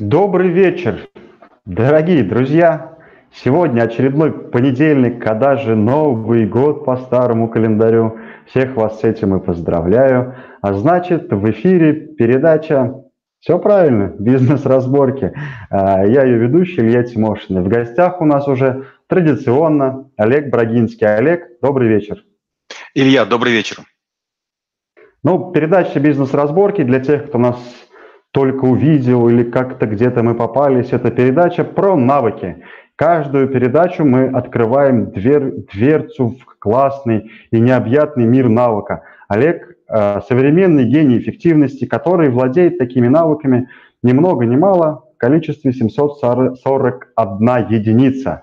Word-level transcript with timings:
Добрый 0.00 0.48
вечер, 0.48 1.10
дорогие 1.66 2.22
друзья! 2.22 2.96
Сегодня 3.34 3.82
очередной 3.82 4.32
понедельник, 4.32 5.22
когда 5.22 5.56
же 5.56 5.76
Новый 5.76 6.46
год 6.46 6.86
по 6.86 6.96
старому 6.96 7.50
календарю. 7.50 8.16
Всех 8.46 8.76
вас 8.76 9.00
с 9.00 9.04
этим 9.04 9.36
и 9.36 9.44
поздравляю. 9.44 10.36
А 10.62 10.72
значит, 10.72 11.30
в 11.30 11.50
эфире 11.50 11.92
передача 11.92 12.94
все 13.40 13.58
правильно, 13.58 14.14
бизнес-разборки. 14.18 15.34
А, 15.68 16.02
я 16.06 16.24
ее 16.24 16.38
ведущий 16.38 16.80
Илья 16.80 17.02
Тимошин. 17.02 17.62
В 17.62 17.68
гостях 17.68 18.22
у 18.22 18.24
нас 18.24 18.48
уже 18.48 18.86
традиционно 19.06 20.10
Олег 20.16 20.48
Брагинский. 20.48 21.14
Олег, 21.14 21.60
добрый 21.60 21.88
вечер. 21.88 22.24
Илья, 22.94 23.26
добрый 23.26 23.52
вечер. 23.52 23.76
Ну, 25.22 25.52
передача 25.52 26.00
«Бизнес-разборки» 26.00 26.84
для 26.84 27.00
тех, 27.00 27.26
кто 27.26 27.36
нас 27.36 27.58
только 28.32 28.64
увидел 28.64 29.28
или 29.28 29.42
как-то 29.42 29.86
где-то 29.86 30.22
мы 30.22 30.34
попались. 30.34 30.92
Это 30.92 31.10
передача 31.10 31.64
про 31.64 31.96
навыки. 31.96 32.62
Каждую 32.96 33.48
передачу 33.48 34.04
мы 34.04 34.26
открываем 34.26 35.10
двер, 35.10 35.52
дверцу 35.72 36.36
в 36.38 36.58
классный 36.58 37.30
и 37.50 37.58
необъятный 37.58 38.26
мир 38.26 38.48
навыка. 38.48 39.02
Олег 39.28 39.76
э,– 39.88 40.20
современный 40.28 40.84
гений 40.84 41.18
эффективности, 41.18 41.86
который 41.86 42.28
владеет 42.28 42.78
такими 42.78 43.08
навыками 43.08 43.68
ни 44.02 44.12
много 44.12 44.44
ни 44.44 44.56
мало 44.56 45.06
в 45.14 45.18
количестве 45.18 45.72
741 45.72 47.66
единица. 47.70 48.42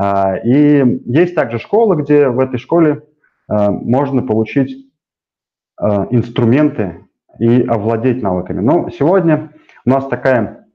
Э, 0.00 0.40
и 0.44 1.00
есть 1.04 1.34
также 1.34 1.58
школа, 1.58 1.96
где 1.96 2.28
в 2.28 2.38
этой 2.38 2.58
школе 2.58 3.02
э, 3.50 3.70
можно 3.70 4.22
получить 4.22 4.84
инструменты 6.10 7.05
и 7.38 7.62
овладеть 7.66 8.22
навыками. 8.22 8.60
Но 8.60 8.88
сегодня 8.90 9.50
у 9.84 9.90
нас 9.90 10.06
такая 10.06 10.66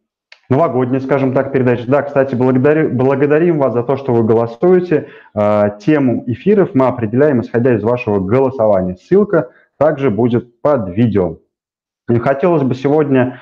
новогодняя, 0.49 0.99
скажем 0.99 1.33
так, 1.33 1.51
передача. 1.51 1.85
Да, 1.87 2.01
кстати, 2.01 2.35
благодарю, 2.35 2.89
благодарим 2.89 3.59
вас 3.59 3.73
за 3.73 3.83
то, 3.83 3.97
что 3.97 4.13
вы 4.13 4.23
голосуете. 4.23 5.07
Э, 5.33 5.77
тему 5.79 6.23
эфиров 6.27 6.71
мы 6.73 6.87
определяем, 6.87 7.41
исходя 7.41 7.75
из 7.75 7.83
вашего 7.83 8.19
голосования. 8.19 8.97
Ссылка 8.97 9.49
также 9.77 10.09
будет 10.09 10.61
под 10.61 10.89
видео. 10.89 11.37
И 12.09 12.19
хотелось 12.19 12.63
бы 12.63 12.75
сегодня 12.75 13.39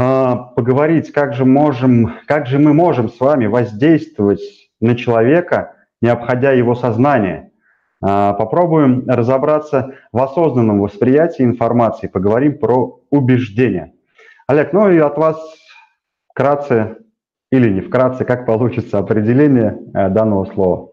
э, 0.00 0.34
поговорить, 0.56 1.12
как 1.12 1.34
же, 1.34 1.44
можем, 1.44 2.14
как 2.26 2.46
же 2.46 2.58
мы 2.58 2.74
можем 2.74 3.08
с 3.08 3.20
вами 3.20 3.46
воздействовать 3.46 4.42
на 4.80 4.96
человека, 4.96 5.76
не 6.02 6.08
обходя 6.08 6.52
его 6.52 6.74
сознание– 6.74 7.44
а, 7.47 7.47
попробуем 8.00 9.04
разобраться 9.08 9.94
в 10.12 10.22
осознанном 10.22 10.80
восприятии 10.80 11.44
информации, 11.44 12.06
поговорим 12.06 12.58
про 12.58 13.00
убеждения. 13.10 13.92
Олег, 14.46 14.72
ну 14.72 14.90
и 14.90 14.98
от 14.98 15.18
вас 15.18 15.36
вкратце 16.30 16.98
или 17.50 17.70
не 17.70 17.80
вкратце, 17.80 18.24
как 18.24 18.46
получится 18.46 18.98
определение 18.98 19.78
э, 19.94 20.08
данного 20.10 20.44
слова. 20.44 20.87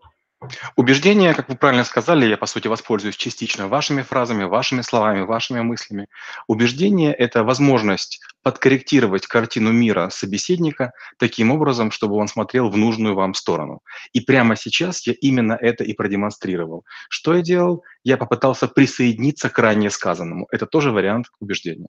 Убеждение, 0.76 1.34
как 1.34 1.50
вы 1.50 1.56
правильно 1.56 1.84
сказали, 1.84 2.26
я, 2.26 2.38
по 2.38 2.46
сути, 2.46 2.68
воспользуюсь 2.68 3.16
частично 3.16 3.68
вашими 3.68 4.02
фразами, 4.02 4.44
вашими 4.44 4.82
словами, 4.82 5.22
вашими 5.22 5.62
мыслями. 5.62 6.08
Убеждение– 6.48 7.14
это 7.16 7.44
возможность 7.44 8.20
подкорректировать 8.44 9.26
картину 9.26 9.72
мира 9.72 10.10
собеседника 10.10 10.92
таким 11.18 11.52
образом, 11.52 11.92
чтобы 11.92 12.16
он 12.16 12.28
смотрел 12.28 12.70
в 12.70 12.78
нужную 12.78 13.16
вам 13.16 13.34
сторону. 13.34 13.80
И 14.14 14.22
прямо 14.22 14.56
сейчас 14.56 15.08
я 15.08 15.14
именно 15.20 15.58
это 15.60 15.84
и 15.84 15.94
продемонстрировал. 15.94 16.86
Что 17.10 17.36
я 17.36 17.42
делал? 17.42 17.84
Я 18.04 18.18
попытался 18.18 18.68
присоединиться 18.68 19.50
к 19.50 19.58
ранее 19.58 19.90
сказанному. 19.90 20.48
Это 20.52 20.66
тоже 20.66 20.92
вариант 20.92 21.28
убеждения. 21.40 21.88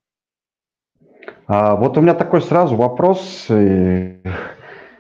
А, 1.47 1.77
вот 1.77 1.97
у 1.97 2.01
меня 2.01 2.15
такой 2.15 2.43
сразу 2.43 2.75
вопрос. 2.77 3.47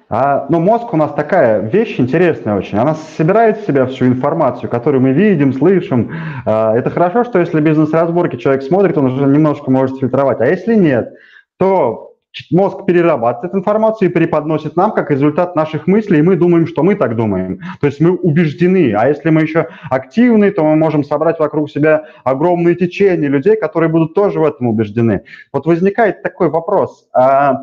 А, 0.09 0.47
ну, 0.51 0.61
мозг 0.61 0.93
у 0.95 0.97
нас 0.97 1.13
такая 1.15 1.61
вещь 1.61 1.99
интересная 1.99 2.57
очень. 2.57 2.79
Она 2.79 2.95
собирает 2.95 3.59
в 3.59 3.67
себя 3.67 3.87
всю 3.87 4.07
информацию, 4.07 4.71
которую 4.71 5.03
мы 5.03 5.13
видим, 5.13 5.53
слышим. 5.53 6.13
А, 6.45 6.77
это 6.77 6.91
хорошо, 6.91 7.25
что 7.25 7.41
если 7.41 7.61
бизнес-разборки 7.61 8.37
человек 8.37 8.63
смотрит, 8.63 8.97
он 8.97 9.07
уже 9.07 9.25
немножко 9.25 9.71
может 9.71 9.99
фильтровать. 9.99 10.41
А 10.41 10.47
если 10.47 10.77
нет, 10.77 11.13
то 11.59 12.15
мозг 12.53 12.85
перерабатывает 12.87 13.55
информацию 13.55 14.09
и 14.11 14.13
преподносит 14.13 14.77
нам 14.77 14.93
как 14.93 15.11
результат 15.11 15.57
наших 15.57 15.89
мыслей, 15.89 16.21
и 16.21 16.23
мы 16.23 16.37
думаем, 16.37 16.69
что 16.69 16.85
мы 16.85 16.95
так 16.95 17.17
думаем. 17.17 17.61
То 17.81 17.89
есть 17.89 18.01
мы 18.01 18.15
убеждены. 18.15 18.95
А 18.95 19.09
если 19.09 19.31
мы 19.31 19.43
еще 19.43 19.69
активны, 19.91 20.53
то 20.53 20.63
мы 20.63 20.77
можем 20.77 21.03
собрать 21.03 21.41
вокруг 21.41 21.69
себя 21.69 22.05
огромные 22.23 22.77
течения 22.77 23.29
людей, 23.29 23.57
которые 23.57 23.89
будут 23.89 24.15
тоже 24.15 24.39
в 24.39 24.45
этом 24.45 24.69
убеждены. 24.69 25.23
Вот 25.53 25.67
возникает 25.67 26.23
такой 26.23 26.49
вопрос. 26.49 27.09
А 27.13 27.63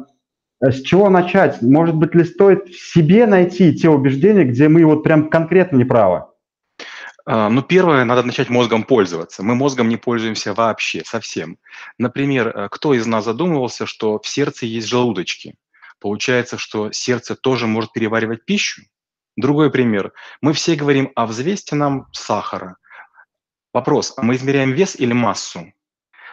с 0.61 0.81
чего 0.81 1.09
начать? 1.09 1.61
Может 1.61 1.95
быть, 1.95 2.15
ли 2.15 2.23
стоит 2.23 2.67
в 2.69 2.93
себе 2.93 3.25
найти 3.25 3.73
те 3.75 3.89
убеждения, 3.89 4.45
где 4.45 4.69
мы 4.69 4.85
вот 4.85 5.03
прям 5.03 5.29
конкретно 5.29 5.77
неправы? 5.77 6.25
А, 7.25 7.49
ну, 7.49 7.61
первое, 7.61 8.03
надо 8.03 8.23
начать 8.23 8.49
мозгом 8.49 8.83
пользоваться. 8.83 9.43
Мы 9.43 9.55
мозгом 9.55 9.89
не 9.89 9.97
пользуемся 9.97 10.53
вообще, 10.53 11.03
совсем. 11.05 11.57
Например, 11.97 12.47
э, 12.47 12.69
кто 12.69 12.93
из 12.93 13.05
нас 13.05 13.25
задумывался, 13.25 13.85
что 13.85 14.19
в 14.19 14.27
сердце 14.27 14.65
есть 14.65 14.87
желудочки? 14.87 15.55
Получается, 15.99 16.57
что 16.57 16.91
сердце 16.91 17.35
тоже 17.35 17.65
может 17.65 17.93
переваривать 17.93 18.45
пищу? 18.45 18.81
Другой 19.37 19.71
пример. 19.71 20.11
Мы 20.41 20.53
все 20.53 20.75
говорим, 20.75 21.11
а 21.15 21.25
взвесьте 21.25 21.75
нам 21.75 22.07
сахара. 22.11 22.75
Вопрос, 23.73 24.13
а 24.17 24.21
мы 24.21 24.35
измеряем 24.35 24.73
вес 24.73 24.95
или 24.97 25.13
массу? 25.13 25.73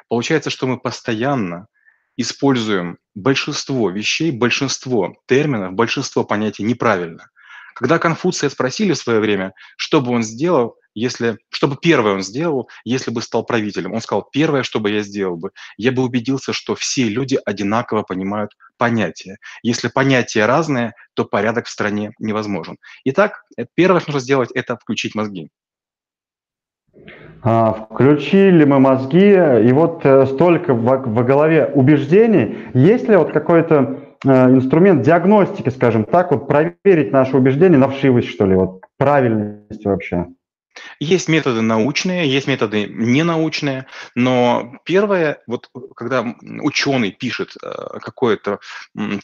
Получается, 0.08 0.50
что 0.50 0.66
мы 0.66 0.78
постоянно 0.78 1.68
используем 2.16 2.98
большинство 3.14 3.90
вещей, 3.90 4.30
большинство 4.30 5.14
терминов, 5.26 5.74
большинство 5.74 6.24
понятий 6.24 6.62
неправильно. 6.62 7.30
Когда 7.74 7.98
Конфуция 7.98 8.50
спросили 8.50 8.92
в 8.92 8.98
свое 8.98 9.20
время, 9.20 9.54
что 9.76 10.00
бы 10.00 10.12
он 10.12 10.22
сделал, 10.22 10.76
если, 10.94 11.38
что 11.50 11.68
бы 11.68 11.76
первое 11.76 12.14
он 12.14 12.22
сделал, 12.22 12.68
если 12.84 13.10
бы 13.10 13.22
стал 13.22 13.44
правителем, 13.44 13.92
он 13.92 14.00
сказал, 14.00 14.28
первое, 14.30 14.64
что 14.64 14.80
бы 14.80 14.90
я 14.90 15.02
сделал 15.02 15.36
бы, 15.36 15.52
я 15.76 15.92
бы 15.92 16.02
убедился, 16.02 16.52
что 16.52 16.74
все 16.74 17.04
люди 17.04 17.38
одинаково 17.44 18.02
понимают 18.02 18.52
понятия. 18.76 19.38
Если 19.62 19.88
понятия 19.88 20.46
разные, 20.46 20.94
то 21.14 21.24
порядок 21.24 21.66
в 21.66 21.70
стране 21.70 22.12
невозможен. 22.18 22.76
Итак, 23.04 23.44
первое, 23.74 24.00
что 24.00 24.10
нужно 24.10 24.20
сделать, 24.20 24.50
это 24.52 24.76
включить 24.76 25.14
мозги. 25.14 25.50
А, 27.42 27.72
включили 27.72 28.64
мы 28.64 28.80
мозги, 28.80 29.32
и 29.32 29.72
вот 29.72 30.04
э, 30.04 30.26
столько 30.26 30.74
в, 30.74 30.84
в 30.84 31.24
голове 31.24 31.70
убеждений. 31.74 32.58
Есть 32.74 33.08
ли 33.08 33.16
вот 33.16 33.32
какой-то 33.32 34.00
э, 34.26 34.50
инструмент 34.50 35.02
диагностики, 35.02 35.70
скажем 35.70 36.04
так, 36.04 36.32
вот 36.32 36.46
проверить 36.46 37.12
наши 37.12 37.36
убеждения 37.36 37.78
на 37.78 37.88
вшивость, 37.88 38.28
что 38.28 38.44
ли, 38.44 38.54
вот 38.54 38.82
правильность 38.98 39.84
вообще? 39.86 40.26
Есть 40.98 41.28
методы 41.28 41.62
научные, 41.62 42.30
есть 42.30 42.46
методы 42.46 42.86
ненаучные, 42.86 43.86
но 44.14 44.78
первое, 44.84 45.42
вот 45.46 45.68
когда 45.96 46.24
ученый 46.62 47.10
пишет 47.10 47.54
э, 47.62 47.98
какой-то 48.00 48.60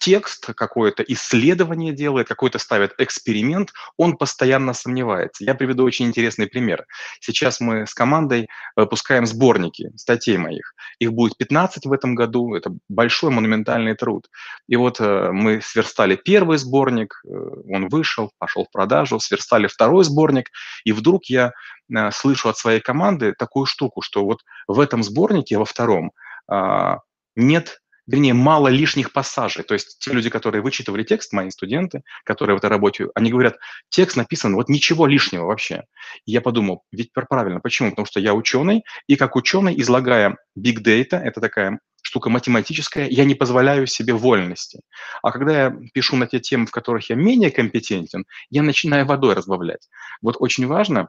текст, 0.00 0.46
какое-то 0.54 1.02
исследование 1.02 1.92
делает, 1.92 2.28
какой-то 2.28 2.58
ставит 2.58 2.94
эксперимент, 2.98 3.72
он 3.96 4.16
постоянно 4.16 4.72
сомневается. 4.72 5.44
Я 5.44 5.54
приведу 5.54 5.84
очень 5.84 6.06
интересный 6.06 6.46
пример. 6.46 6.84
Сейчас 7.20 7.60
мы 7.60 7.86
с 7.86 7.94
командой 7.94 8.48
выпускаем 8.74 9.26
сборники 9.26 9.90
статей 9.96 10.38
моих. 10.38 10.74
Их 10.98 11.12
будет 11.12 11.36
15 11.36 11.86
в 11.86 11.92
этом 11.92 12.14
году, 12.14 12.54
это 12.54 12.72
большой 12.88 13.30
монументальный 13.30 13.94
труд. 13.94 14.28
И 14.66 14.76
вот 14.76 15.00
э, 15.00 15.30
мы 15.30 15.60
сверстали 15.62 16.16
первый 16.16 16.58
сборник, 16.58 17.20
э, 17.24 17.28
он 17.28 17.88
вышел, 17.88 18.32
пошел 18.38 18.64
в 18.64 18.70
продажу, 18.72 19.20
сверстали 19.20 19.68
второй 19.68 20.04
сборник, 20.04 20.50
и 20.84 20.92
вдруг 20.92 21.26
я 21.26 21.35
я 21.36 21.52
э, 21.94 22.10
слышу 22.10 22.48
от 22.48 22.58
своей 22.58 22.80
команды 22.80 23.34
такую 23.38 23.66
штуку, 23.66 24.02
что 24.02 24.24
вот 24.24 24.40
в 24.66 24.80
этом 24.80 25.02
сборнике, 25.02 25.58
во 25.58 25.64
втором, 25.64 26.12
а, 26.48 27.00
нет 27.34 27.80
вернее, 28.06 28.34
мало 28.34 28.68
лишних 28.68 29.12
пассажей. 29.12 29.64
То 29.64 29.74
есть 29.74 29.98
те 29.98 30.12
люди, 30.12 30.30
которые 30.30 30.62
вычитывали 30.62 31.02
текст, 31.02 31.32
мои 31.32 31.50
студенты, 31.50 32.02
которые 32.24 32.56
в 32.56 32.58
этой 32.58 32.70
работе, 32.70 33.08
они 33.14 33.30
говорят, 33.30 33.56
текст 33.88 34.16
написан, 34.16 34.54
вот 34.54 34.68
ничего 34.68 35.06
лишнего 35.06 35.46
вообще. 35.46 35.84
И 36.24 36.32
я 36.32 36.40
подумал, 36.40 36.84
ведь 36.92 37.12
правильно, 37.12 37.60
почему? 37.60 37.90
Потому 37.90 38.06
что 38.06 38.20
я 38.20 38.34
ученый, 38.34 38.84
и 39.06 39.16
как 39.16 39.36
ученый, 39.36 39.78
излагая 39.80 40.36
big 40.58 40.82
data, 40.82 41.18
это 41.18 41.40
такая 41.40 41.80
штука 42.02 42.30
математическая, 42.30 43.08
я 43.08 43.24
не 43.24 43.34
позволяю 43.34 43.88
себе 43.88 44.12
вольности. 44.12 44.80
А 45.22 45.32
когда 45.32 45.64
я 45.64 45.76
пишу 45.92 46.14
на 46.16 46.28
те 46.28 46.38
темы, 46.38 46.66
в 46.66 46.70
которых 46.70 47.10
я 47.10 47.16
менее 47.16 47.50
компетентен, 47.50 48.24
я 48.48 48.62
начинаю 48.62 49.06
водой 49.06 49.34
разбавлять. 49.34 49.88
Вот 50.22 50.36
очень 50.38 50.68
важно 50.68 51.08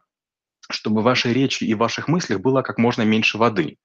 чтобы 0.69 1.01
в 1.01 1.05
вашей 1.05 1.33
речи 1.33 1.63
и 1.63 1.73
в 1.73 1.79
ваших 1.79 2.07
мыслях 2.07 2.39
было 2.39 2.61
как 2.61 2.77
можно 2.77 3.03
меньше 3.03 3.37
воды. 3.37 3.77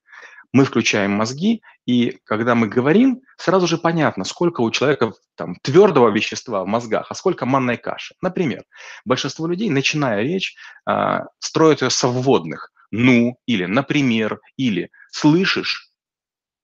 Мы 0.52 0.66
включаем 0.66 1.12
мозги, 1.12 1.62
и 1.86 2.18
когда 2.24 2.54
мы 2.54 2.68
говорим, 2.68 3.22
сразу 3.38 3.66
же 3.66 3.78
понятно, 3.78 4.24
сколько 4.24 4.60
у 4.60 4.70
человека 4.70 5.12
там, 5.34 5.56
твердого 5.62 6.10
вещества 6.10 6.62
в 6.62 6.66
мозгах, 6.66 7.06
а 7.10 7.14
сколько 7.14 7.46
манной 7.46 7.78
каши. 7.78 8.14
Например, 8.20 8.62
большинство 9.06 9.46
людей, 9.46 9.70
начиная 9.70 10.22
речь, 10.22 10.54
э, 10.86 11.20
строят 11.38 11.80
ее 11.80 11.88
со 11.88 12.08
вводных. 12.08 12.70
Ну, 12.90 13.38
или 13.46 13.64
например, 13.64 14.40
или 14.58 14.90
слышишь. 15.10 15.88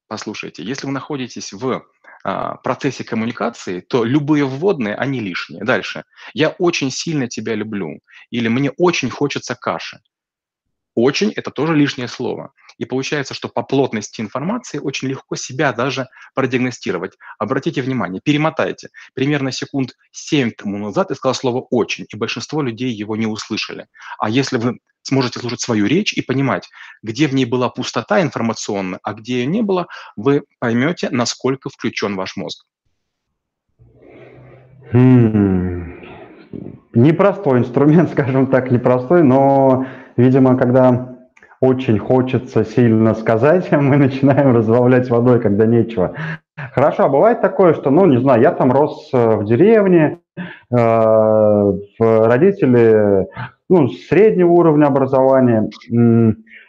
Послушайте, 0.07 0.63
если 0.63 0.87
вы 0.87 0.93
находитесь 0.93 1.55
в 1.55 1.83
процессе 2.63 3.05
коммуникации, 3.05 3.81
то 3.81 4.05
любые 4.05 4.45
вводные, 4.45 4.95
они 4.95 5.21
лишние. 5.21 5.65
Дальше. 5.65 6.05
Я 6.35 6.51
очень 6.51 6.91
сильно 6.91 7.29
тебя 7.29 7.55
люблю. 7.55 8.01
Или 8.31 8.49
мне 8.49 8.71
очень 8.71 9.11
хочется 9.11 9.55
каши. 9.55 10.01
Очень– 10.95 11.33
это 11.37 11.53
тоже 11.53 11.77
лишнее 11.77 12.09
слово. 12.09 12.53
И 12.77 12.85
получается, 12.85 13.33
что 13.33 13.49
по 13.49 13.63
плотности 13.63 14.21
информации 14.21 14.81
очень 14.81 15.07
легко 15.07 15.37
себя 15.37 15.73
даже 15.73 16.09
продиагностировать. 16.35 17.17
Обратите 17.39 17.83
внимание, 17.83 18.21
перемотайте. 18.21 18.89
Примерно 19.15 19.53
секунд 19.53 19.93
7 20.11 20.51
тому 20.51 20.77
назад 20.79 21.11
я 21.11 21.17
сказал 21.17 21.35
слово 21.37 21.61
«очень», 21.71 22.07
и 22.13 22.17
большинство 22.17 22.63
людей 22.63 22.91
его 22.91 23.15
не 23.15 23.27
услышали. 23.27 23.87
А 24.19 24.29
если 24.29 24.57
вы 24.57 24.79
сможете 25.09 25.41
слушать 25.41 25.61
свою 25.61 25.87
речь 25.87 26.13
и 26.13 26.23
понимать, 26.23 26.69
где 27.03 27.27
в 27.27 27.35
ней 27.35 27.45
была 27.45 27.69
пустота 27.69 28.23
информационная, 28.23 29.01
а 29.03 29.15
где 29.15 29.41
ее 29.41 29.47
не 29.47 29.63
было, 29.63 29.87
вы 30.17 30.43
поймете, 30.61 31.09
насколько 31.11 31.69
включен 31.69 32.17
ваш 32.17 32.37
мозг. 32.37 32.65
Хм. 34.93 36.05
Непростой 36.95 37.59
инструмент, 37.59 38.11
скажем 38.13 38.47
так, 38.47 38.71
непростой, 38.71 39.23
но 39.23 39.87
Видимо, 40.19 40.59
когда 40.59 41.15
очень 41.61 41.99
хочется 42.01 42.65
сильно 42.65 43.15
сказать, 43.15 43.71
мы 43.71 43.97
начинаем 43.97 44.55
разбавлять 44.55 45.09
водой, 45.09 45.41
когда 45.41 45.65
нечего. 45.65 46.13
Хорошо, 46.75 47.05
а 47.05 47.09
бывает 47.09 47.41
такое, 47.41 47.73
что, 47.73 47.91
ну, 47.91 48.05
не 48.05 48.21
знаю, 48.21 48.43
я 48.43 48.51
там 48.51 48.73
рос 48.73 49.11
э, 49.13 49.37
в 49.37 49.45
деревне, 49.45 50.19
э, 50.77 51.73
родители, 52.01 53.29
ну, 53.69 53.89
среднего 53.89 54.51
уровня 54.51 54.87
образования, 54.87 55.71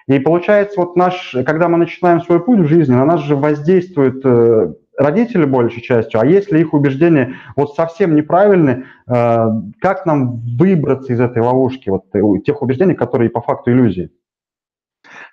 и 0.10 0.18
получается, 0.18 0.80
вот 0.80 0.96
наш, 0.96 1.36
когда 1.46 1.70
мы 1.70 1.78
начинаем 1.78 2.22
свой 2.22 2.44
путь 2.44 2.60
в 2.60 2.66
жизни, 2.66 2.94
на 2.94 3.06
нас 3.06 3.22
же 3.22 3.36
воздействует 3.36 4.26
э, 4.26 4.74
родители 4.98 5.46
большей 5.46 5.84
частью, 5.84 6.20
а 6.20 6.26
если 6.26 6.60
их 6.60 6.74
убеждения 6.74 7.36
вот 7.56 7.76
совсем 7.76 8.16
неправильны, 8.16 8.86
э, 9.08 9.48
как 9.80 10.08
нам 10.08 10.42
выбраться 10.58 11.14
из 11.14 11.20
этой 11.20 11.44
ловушки, 11.44 11.90
вот 11.90 12.06
э, 12.14 12.22
тех 12.44 12.62
убеждений, 12.64 12.96
которые 12.96 13.30
по 13.30 13.42
факту 13.42 13.72
иллюзии? 13.72 14.10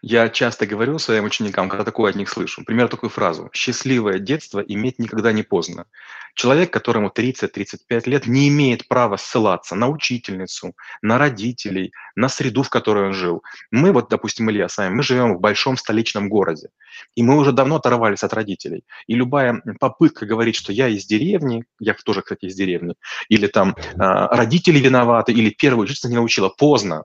Я 0.03 0.29
часто 0.29 0.67
говорю 0.67 0.99
своим 0.99 1.25
ученикам, 1.25 1.69
когда 1.69 1.85
такое 1.85 2.11
от 2.11 2.17
них 2.17 2.29
слышу, 2.29 2.61
например, 2.61 2.89
такую 2.89 3.11
фразу 3.11 3.51
«счастливое 3.53 4.19
детство 4.19 4.61
иметь 4.61 4.99
никогда 4.99 5.33
не 5.33 5.43
поздно». 5.43 5.87
Человек, 6.35 6.71
которому 6.71 7.09
30-35 7.09 8.11
лет, 8.11 8.27
не 8.27 8.49
имеет 8.49 8.89
права 8.89 9.17
ссылаться 9.17 9.75
на 9.75 9.89
учительницу, 9.89 10.75
на 11.01 11.17
родителей, 11.17 11.93
на 12.15 12.29
среду, 12.29 12.63
в 12.63 12.69
которой 12.69 13.07
он 13.07 13.15
жил. 13.15 13.43
Мы, 13.71 13.91
вот, 13.91 14.11
допустим, 14.11 14.51
Илья 14.51 14.69
с 14.69 14.77
вами, 14.77 14.95
мы 14.95 15.03
живем 15.03 15.35
в 15.35 15.41
большом 15.41 15.79
столичном 15.79 16.29
городе, 16.29 16.69
и 17.15 17.23
мы 17.23 17.39
уже 17.39 17.53
давно 17.53 17.77
оторвались 17.77 18.23
от 18.23 18.35
родителей. 18.35 18.85
И 19.07 19.15
любая 19.15 19.63
попытка 19.81 20.27
говорить, 20.27 20.57
что 20.57 20.73
я 20.73 20.89
из 20.89 21.07
деревни, 21.07 21.65
я 21.81 21.95
тоже, 22.05 22.21
кстати, 22.21 22.45
из 22.45 22.55
деревни, 22.55 22.97
или 23.31 23.47
там 23.47 23.75
а, 23.99 24.29
родители 24.37 24.79
виноваты, 24.79 25.33
или 25.33 25.49
первая 25.49 25.85
учительница 25.85 26.09
не 26.09 26.17
научила, 26.17 26.51
поздно. 26.51 27.05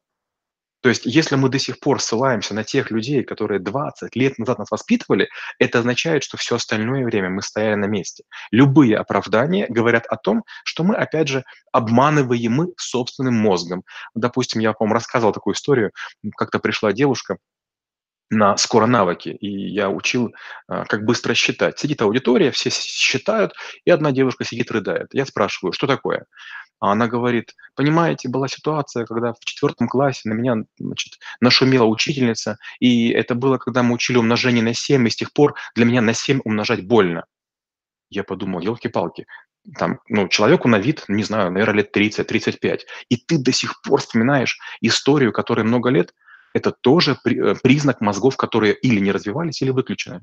То 0.81 0.89
есть 0.89 1.06
если 1.06 1.36
мы 1.36 1.50
до 1.50 1.60
сих 1.60 1.80
пор 1.80 2.01
ссылаемся 2.01 2.54
на 2.54 2.63
тех 2.63 2.92
людей, 2.92 3.24
которые 3.24 3.60
20 3.60 4.16
лет 4.16 4.38
назад 4.39 4.60
нас 4.60 4.72
воспитывали, 4.72 5.30
это 5.60 5.80
означает, 5.80 6.24
что 6.24 6.38
все 6.38 6.56
остальное 6.56 7.06
время 7.06 7.30
мы 7.30 7.42
стояли 7.42 7.75
на 7.75 7.86
месте. 7.86 8.24
Любые 8.51 8.98
оправдания 8.98 9.68
говорят 9.69 10.06
о 10.07 10.18
том, 10.18 10.44
что 10.63 10.83
мы, 10.83 10.95
опять 10.95 11.28
же, 11.28 11.44
обманываем 11.72 12.51
мы 12.51 12.68
собственным 12.78 13.36
мозгом. 13.36 13.83
Допустим, 14.16 14.62
я, 14.62 14.74
по-моему, 14.74 14.95
рассказывал 14.95 15.33
такую 15.33 15.54
историю, 15.54 15.92
как-то 16.36 16.60
пришла 16.60 16.92
девушка, 16.94 17.38
на 18.31 18.56
скоро 18.56 18.86
навыки, 18.86 19.30
и 19.30 19.48
я 19.48 19.89
учил, 19.89 20.34
а, 20.68 20.86
как 20.86 21.04
быстро 21.04 21.34
считать. 21.34 21.77
Сидит 21.77 22.01
аудитория, 22.01 22.50
все 22.51 22.69
считают, 22.69 23.54
и 23.84 23.92
одна 23.92 24.13
девушка 24.13 24.45
сидит, 24.45 24.72
рыдает. 24.72 25.10
Я 25.13 25.25
спрашиваю, 25.25 25.74
что 25.74 25.86
такое? 25.86 26.25
А 26.81 26.94
она 26.94 27.07
говорит, 27.07 27.56
понимаете, 27.75 28.28
была 28.28 28.48
ситуация, 28.48 29.06
когда 29.06 29.33
в 29.33 29.39
четвертом 29.45 29.88
классе 29.88 30.28
на 30.28 30.33
меня 30.33 30.56
значит, 30.80 31.19
нашумела 31.39 31.86
учительница, 31.86 32.57
и 32.80 33.10
это 33.10 33.36
было, 33.36 33.60
когда 33.60 33.83
мы 33.83 33.94
учили 33.94 34.18
умножение 34.18 34.63
на 34.63 34.74
7, 34.74 35.07
и 35.07 35.12
с 35.12 35.16
тех 35.16 35.31
пор 35.31 35.54
для 35.75 35.86
меня 35.86 36.01
на 36.01 36.13
7 36.13 36.42
умножать 36.44 36.86
больно. 36.86 37.25
Я 38.10 38.24
подумал, 38.24 38.62
елки-палки, 38.62 39.28
там, 39.78 40.00
ну, 40.10 40.28
человеку 40.28 40.68
на 40.68 40.80
вид, 40.80 41.06
не 41.07 41.24
знаю, 41.24 41.51
наверное, 41.51 41.83
лет 41.83 41.95
30-35, 41.95 42.80
и 43.10 43.16
ты 43.16 43.38
до 43.38 43.51
сих 43.51 43.80
пор 43.84 44.01
вспоминаешь 44.01 44.57
историю, 44.81 45.31
которой 45.31 45.63
много 45.63 45.89
лет, 45.89 46.16
это 46.54 46.72
тоже 46.72 47.16
э, 47.24 47.56
признак 47.62 48.01
мозгов, 48.01 48.38
которые 48.38 48.74
или 48.74 49.00
не 49.00 49.12
развивались, 49.12 49.62
или 49.62 49.69
выключены. 49.69 50.22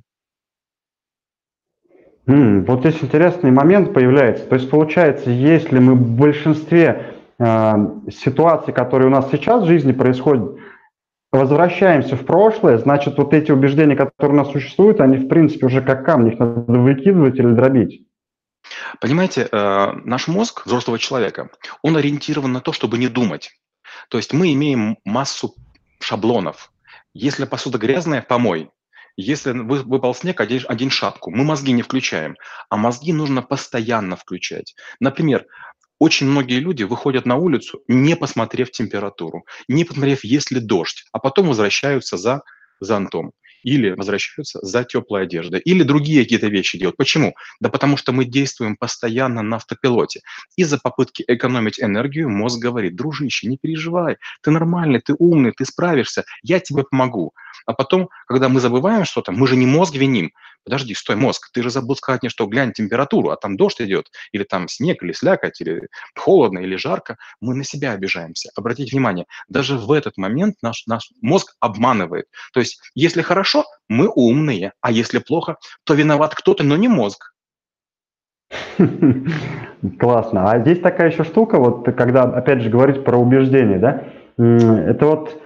Вот 2.28 2.80
здесь 2.80 3.02
интересный 3.02 3.50
момент 3.50 3.94
появляется. 3.94 4.44
То 4.44 4.56
есть 4.56 4.69
получается, 4.69 5.30
если 5.30 5.78
мы 5.78 5.94
в 5.94 6.10
большинстве 6.10 7.14
э, 7.38 7.75
ситуаций, 8.10 8.75
которые 8.75 9.08
у 9.08 9.10
нас 9.10 9.30
сейчас 9.30 9.62
в 9.62 9.66
жизни 9.66 9.92
происходят, 9.92 10.58
возвращаемся 11.32 12.16
в 12.16 12.26
прошлое, 12.26 12.76
значит, 12.76 13.16
вот 13.16 13.32
эти 13.32 13.50
убеждения, 13.50 13.96
которые 13.96 14.34
у 14.34 14.44
нас 14.44 14.52
существуют, 14.52 15.00
они, 15.00 15.16
в 15.16 15.28
принципе, 15.28 15.64
уже 15.64 15.80
как 15.80 16.04
камни, 16.04 16.32
их 16.32 16.38
надо 16.38 16.78
выкидывать 16.78 17.38
или 17.38 17.48
дробить. 17.48 18.06
Понимаете, 19.00 19.48
э, 19.50 19.92
наш 20.04 20.28
мозг 20.28 20.66
взрослого 20.66 20.98
человека, 20.98 21.48
он 21.82 21.96
ориентирован 21.96 22.52
на 22.52 22.60
то, 22.60 22.75
чтобы 22.75 22.98
не 22.98 23.08
думать. 23.08 23.52
То 24.10 24.19
есть 24.19 24.34
мы 24.34 24.52
имеем 24.52 24.98
массу 25.06 25.54
шаблонов. 25.98 26.70
Если 27.14 27.46
посуда 27.46 27.78
грязная, 27.78 28.20
помой. 28.20 28.70
Если 29.20 29.50
выпал 29.50 30.15
снег, 30.15 30.41
одень, 30.41 30.62
одень 30.69 30.91
шапку. 30.91 31.32
Мы 31.32 31.43
мозги 31.43 31.73
не 31.73 31.82
включаем, 31.82 32.37
а 32.70 32.76
мозги 32.76 33.12
нужно 33.12 33.43
постоянно 33.43 34.15
включать. 34.15 34.76
Например, 35.00 35.44
очень 35.99 36.29
многие 36.29 36.61
люди 36.61 36.85
выходят 36.85 37.26
на 37.26 37.35
улицу, 37.35 37.82
не 37.88 38.15
посмотрев 38.15 38.70
температуру, 38.70 39.44
не 39.67 39.85
посмотрев, 39.85 40.23
есть 40.23 40.53
ли 40.53 40.61
дождь, 40.61 41.05
а 41.11 41.19
потом 41.19 41.49
возвращаются 41.49 42.17
за 42.17 42.43
зонтом 42.79 43.32
или 43.65 43.91
возвращаются 43.91 44.61
за 44.62 44.85
теплой 44.85 45.25
одеждой, 45.25 45.61
или 45.61 45.82
другие 45.82 46.23
какие-то 46.23 46.47
вещи 46.47 46.79
делают. 46.79 46.97
Почему? 46.97 47.35
Да 47.59 47.69
потому 47.69 47.97
что 47.97 48.12
мы 48.12 48.25
действуем 48.25 48.76
постоянно 48.76 49.43
на 49.43 49.56
автопилоте. 49.56 50.21
Из-за 50.56 50.79
попытки 50.79 51.25
экономить 51.26 51.81
энергию 51.81 52.31
мозг 52.31 52.61
говорит, 52.61 52.94
дружище, 52.94 53.49
не 53.49 53.59
переживай, 53.59 54.17
ты 54.43 54.53
нормальный, 54.53 55.00
ты 55.00 55.14
умный, 55.19 55.50
ты 55.50 55.64
справишься, 55.64 56.25
я 56.43 56.61
тебе 56.61 56.85
помогу. 56.85 57.32
А 57.69 57.75
потом, 57.75 58.09
когда 58.26 58.49
мы 58.49 58.61
забываем 58.61 59.05
что-то, 59.05 59.31
мы 59.31 59.47
же 59.47 59.55
не 59.55 59.67
мозг 59.67 59.94
виним. 59.94 60.32
Подожди, 60.65 60.94
стой, 60.94 61.17
мозг, 61.17 61.50
ты 61.53 61.62
же 61.62 61.69
забыл 61.69 61.97
сказать 61.97 62.23
мне, 62.23 62.31
что 62.31 62.47
глянь 62.47 62.73
температуру, 62.73 63.28
а 63.28 63.37
там 63.37 63.59
дождь 63.59 63.83
идет, 63.83 64.07
или 64.33 64.42
там 64.42 64.69
снег, 64.69 65.02
или 65.02 65.12
слякоть, 65.12 65.61
или 65.61 65.88
холодно, 66.16 66.61
или 66.61 66.76
жарко. 66.76 67.19
Мы 67.42 67.54
на 67.54 67.64
себя 67.64 67.92
обижаемся. 67.92 68.50
Обратите 68.57 68.90
внимание, 68.90 69.26
даже 69.50 69.76
в 69.76 69.92
этот 69.92 70.16
момент 70.16 70.57
наш, 70.62 70.87
наш 70.87 71.11
мозг 71.21 71.57
обманывает. 71.61 72.25
То 72.54 72.61
есть, 72.61 72.81
если 72.95 73.21
хорошо, 73.21 73.66
мы 73.87 74.09
умные, 74.09 74.73
а 74.81 74.90
если 74.90 75.19
плохо, 75.19 75.59
то 75.85 75.92
виноват 75.92 76.35
кто-то, 76.35 76.64
но 76.64 76.75
не 76.78 76.88
мозг. 76.88 77.35
Классно. 79.99 80.50
А 80.50 80.59
здесь 80.61 80.81
такая 80.81 81.11
еще 81.11 81.23
штука, 81.23 81.59
вот 81.59 81.85
когда, 81.85 82.23
опять 82.23 82.62
же, 82.62 82.71
говорить 82.71 83.04
про 83.04 83.19
убеждение, 83.19 83.78
да, 83.78 84.04
это 84.38 85.04
вот 85.04 85.42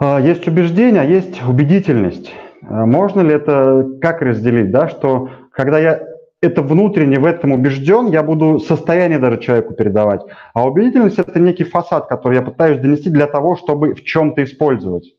есть 0.00 0.46
убеждение, 0.46 1.00
а 1.00 1.04
есть 1.04 1.42
убедительность. 1.42 2.32
А 2.62 2.86
можно 2.86 3.20
ли 3.20 3.34
это 3.34 3.86
как 4.00 4.22
разделить, 4.22 4.70
да, 4.70 4.88
что 4.88 5.30
когда 5.52 5.78
я 5.78 6.02
это 6.42 6.62
внутренне 6.62 7.18
в 7.18 7.24
этом 7.24 7.52
убежден, 7.52 8.08
я 8.08 8.22
буду 8.22 8.60
состояние 8.60 9.18
даже 9.18 9.40
человеку 9.40 9.74
передавать. 9.74 10.20
А 10.54 10.66
убедительность– 10.66 11.18
это 11.18 11.40
некий 11.40 11.64
фасад, 11.64 12.08
который 12.08 12.36
я 12.36 12.42
пытаюсь 12.42 12.80
донести 12.80 13.10
для 13.10 13.26
того, 13.26 13.56
чтобы 13.56 13.94
в 13.94 14.04
чем-то 14.04 14.44
использовать. 14.44 15.14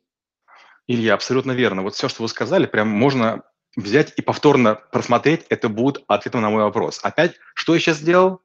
Илья, 0.87 1.15
абсолютно 1.15 1.51
верно. 1.51 1.81
Вот 1.81 1.95
все, 1.95 2.07
что 2.07 2.23
вы 2.23 2.29
сказали, 2.29 2.65
прям 2.65 2.87
можно 2.87 3.41
взять 3.75 4.13
и 4.15 4.21
повторно 4.21 4.79
просмотреть, 4.91 5.45
это 5.49 5.69
будет 5.69 6.03
ответом 6.07 6.41
на 6.41 6.49
мой 6.49 6.63
вопрос. 6.63 6.99
Опять, 7.03 7.33
что 7.55 7.73
я 7.73 7.79
сейчас 7.79 7.97
сделал? 7.97 8.41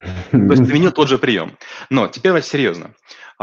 То 0.00 0.36
есть 0.36 0.66
применил 0.66 0.92
тот 0.92 1.08
же 1.08 1.18
прием. 1.18 1.56
Но 1.90 2.08
теперь 2.08 2.30
давайте 2.30 2.48
серьезно. 2.48 2.94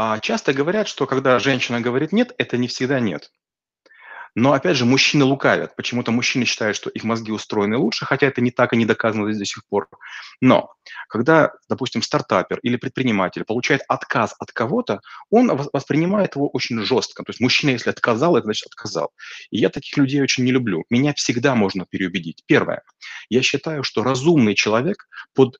А, 0.02 0.18
часто 0.18 0.54
говорят, 0.54 0.88
что 0.88 1.06
когда 1.06 1.38
женщина 1.38 1.82
говорит 1.82 2.10
«нет», 2.10 2.32
это 2.38 2.56
не 2.56 2.68
всегда 2.68 3.00
«нет». 3.00 3.30
Но, 4.34 4.54
опять 4.54 4.78
же, 4.78 4.86
мужчины 4.86 5.26
лукавят. 5.26 5.76
Почему-то 5.76 6.10
мужчины 6.10 6.46
считают, 6.46 6.74
что 6.74 6.88
их 6.88 7.04
мозги 7.04 7.32
устроены 7.32 7.76
лучше, 7.76 8.06
хотя 8.06 8.26
это 8.26 8.40
не 8.40 8.50
так 8.50 8.72
и 8.72 8.78
не 8.78 8.86
доказано 8.86 9.30
до 9.30 9.44
сих 9.44 9.66
пор. 9.66 9.88
Но 10.40 10.72
когда, 11.10 11.52
допустим, 11.68 12.00
стартапер 12.00 12.60
или 12.62 12.76
предприниматель 12.76 13.44
получает 13.44 13.82
отказ 13.88 14.34
от 14.38 14.52
кого-то, 14.52 15.02
он 15.28 15.54
воспринимает 15.70 16.34
его 16.34 16.48
очень 16.48 16.80
жестко. 16.80 17.22
То 17.22 17.30
есть 17.30 17.40
мужчина, 17.40 17.72
если 17.72 17.90
отказал, 17.90 18.38
это 18.38 18.44
значит 18.44 18.68
отказал. 18.68 19.10
И 19.50 19.58
я 19.58 19.68
таких 19.68 19.98
людей 19.98 20.22
очень 20.22 20.44
не 20.44 20.52
люблю. 20.52 20.86
Меня 20.88 21.12
всегда 21.12 21.54
можно 21.54 21.84
переубедить. 21.84 22.42
Первое. 22.46 22.84
Я 23.28 23.42
считаю, 23.42 23.82
что 23.82 24.02
разумный 24.02 24.54
человек 24.54 25.08
под 25.34 25.58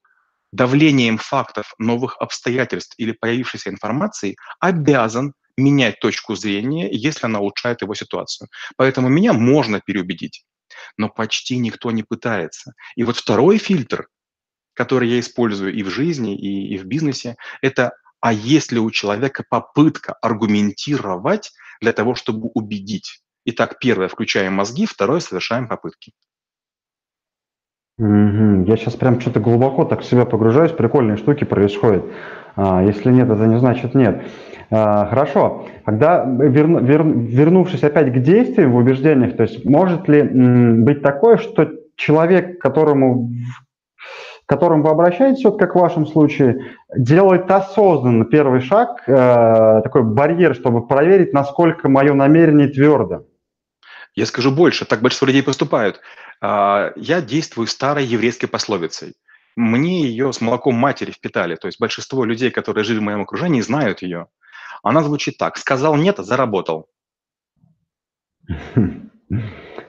давлением 0.52 1.19
фактов, 1.19 1.75
новых 1.78 2.16
обстоятельств 2.21 2.95
или 2.99 3.12
появившейся 3.12 3.71
информации 3.71 4.37
обязан 4.59 5.35
менять 5.57 6.00
точку 6.00 6.35
зрения, 6.35 6.88
если 6.90 7.26
она 7.26 7.40
улучшает 7.40 7.83
его 7.83 7.95
ситуацию. 7.95 8.49
Поэтому 8.76 9.09
меня 9.09 9.33
можно 9.33 9.80
переубедить. 9.80 10.45
но 10.97 11.09
почти 11.09 11.59
никто 11.59 11.90
не 11.90 12.02
пытается. 12.02 12.75
И 12.97 13.02
вот 13.04 13.16
второй 13.16 13.59
фильтр, 13.59 14.09
который 14.75 15.09
я 15.09 15.21
использую 15.21 15.75
и 15.75 15.83
в 15.83 15.90
жизни, 15.90 16.37
и, 16.37 16.75
и 16.75 16.78
в 16.78 16.85
бизнесе, 16.85 17.37
это 17.61 17.92
а 18.21 18.33
есть 18.33 18.71
ли 18.71 18.78
у 18.78 18.90
человека 18.90 19.45
попытка 19.49 20.12
аргументировать 20.21 21.52
для 21.80 21.92
того, 21.92 22.14
чтобы 22.14 22.50
убедить. 22.54 23.23
Итак, 23.47 23.78
первое, 23.80 24.09
включаем 24.09 24.54
мозги, 24.54 24.85
второе, 24.87 25.21
совершаем 25.21 25.69
попытки. 25.69 26.12
Угу. 28.00 28.64
Я 28.64 28.76
сейчас 28.78 28.97
прям 28.97 29.21
что-то 29.21 29.40
глубоко 29.40 29.85
так 29.85 30.00
в 30.00 30.04
себя 30.07 30.25
погружаюсь, 30.25 30.73
прикольные 30.73 31.19
штуки 31.19 31.45
происходят. 31.45 32.07
А, 32.57 32.83
если 32.83 33.12
нет, 33.12 33.28
это 33.28 33.45
не 33.47 33.59
значит 33.59 33.95
нет. 33.95 34.23
А, 34.71 35.04
хорошо. 35.04 35.66
Когда 35.85 36.25
верну, 36.25 36.80
вер, 36.80 37.04
вернувшись 37.04 37.85
опять 37.85 38.11
к 38.11 38.19
действиям 38.21 38.73
в 38.73 38.76
убеждениях, 38.76 39.37
то 39.37 39.42
есть 39.42 39.66
может 39.66 40.09
ли 40.09 40.21
м, 40.21 40.85
быть 40.85 41.02
такое, 41.02 41.37
что 41.37 41.69
человек, 41.97 42.59
которому 42.59 43.28
к 44.47 44.49
которому 44.49 44.83
вы 44.83 44.90
обращаетесь, 44.90 45.45
вот 45.45 45.59
как 45.59 45.76
в 45.76 45.78
вашем 45.78 46.07
случае, 46.07 46.64
делает 46.97 47.50
осознанно 47.50 48.25
первый 48.25 48.61
шаг, 48.61 49.02
э, 49.07 49.80
такой 49.85 50.02
барьер, 50.02 50.54
чтобы 50.54 50.87
проверить, 50.87 51.33
насколько 51.35 51.88
мое 51.88 52.14
намерение 52.14 52.66
твердо. 52.66 53.26
Я 54.16 54.26
скажу 54.26 54.50
больше, 54.50 54.87
так 54.87 55.02
большинство 55.02 55.26
людей 55.26 55.42
поступают. 55.42 56.00
А, 56.41 56.93
я 56.97 57.21
действую 57.21 57.67
старой 57.67 58.05
еврейской 58.05 58.47
пословицей. 58.47 59.15
Мне 59.57 60.03
ее 60.03 60.33
с 60.33 60.41
молоком 60.41 60.75
матери 60.75 61.11
впитали, 61.11 61.57
то 61.57 61.67
есть 61.67 61.81
большинство 61.81 62.25
людей, 62.25 62.51
которые 62.51 62.85
жили 62.85 62.99
в 62.99 63.03
моем 63.03 63.23
окружении, 63.23 63.61
знают 63.61 64.03
ее. 64.03 64.29
Она 64.83 65.03
звучит 65.03 65.37
так. 65.39 65.59
Сказал 65.59 65.97
нет, 65.97 66.19
заработал. 66.19 66.89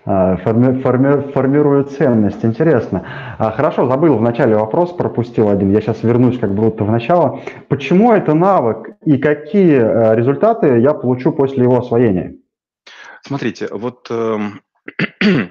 А, 0.04 0.38
форми, 0.38 0.82
форми, 0.82 1.32
формирует 1.32 1.92
ценность. 1.92 2.44
Интересно. 2.44 3.36
А, 3.38 3.52
хорошо, 3.52 3.88
забыл 3.88 4.18
в 4.18 4.22
начале 4.22 4.56
вопрос, 4.56 4.94
пропустил 4.94 5.50
один. 5.50 5.72
Я 5.72 5.82
сейчас 5.82 6.02
вернусь 6.02 6.40
как 6.40 6.56
будто 6.56 6.84
в 6.84 6.92
начало. 6.92 7.42
Почему 7.70 8.12
это 8.12 8.34
навык 8.34 8.98
и 9.06 9.20
какие 9.20 9.78
э, 9.78 10.16
результаты 10.16 10.80
я 10.80 10.96
получу 10.96 11.32
после 11.32 11.64
его 11.64 11.78
освоения? 11.78 12.36
Смотрите, 13.22 13.68
вот 13.72 14.08
э, 14.10 14.40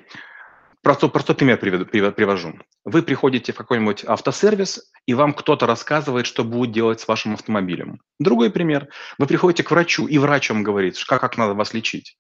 простой, 0.83 1.11
простой 1.11 1.37
пример 1.37 1.59
привожу. 1.59 2.55
Вы 2.85 3.03
приходите 3.03 3.53
в 3.53 3.57
какой-нибудь 3.57 4.05
автосервис, 4.05 4.91
и 5.07 5.15
вам 5.15 5.35
кто-то 5.35 5.67
рассказывает, 5.67 6.27
что 6.27 6.45
будет 6.45 6.73
делать 6.73 7.01
с 7.01 7.09
вашим 7.09 7.35
автомобилем. 7.35 8.01
Другой 8.19 8.51
пример. 8.51 8.89
Вы 9.19 9.27
приходите 9.27 9.63
к 9.63 9.71
врачу, 9.71 10.07
и 10.07 10.19
врач 10.19 10.51
вам 10.51 10.63
говорит, 10.63 10.97
как, 11.05 11.21
как 11.21 11.37
надо 11.37 11.55
вас 11.55 11.75
лечить. 11.75 12.19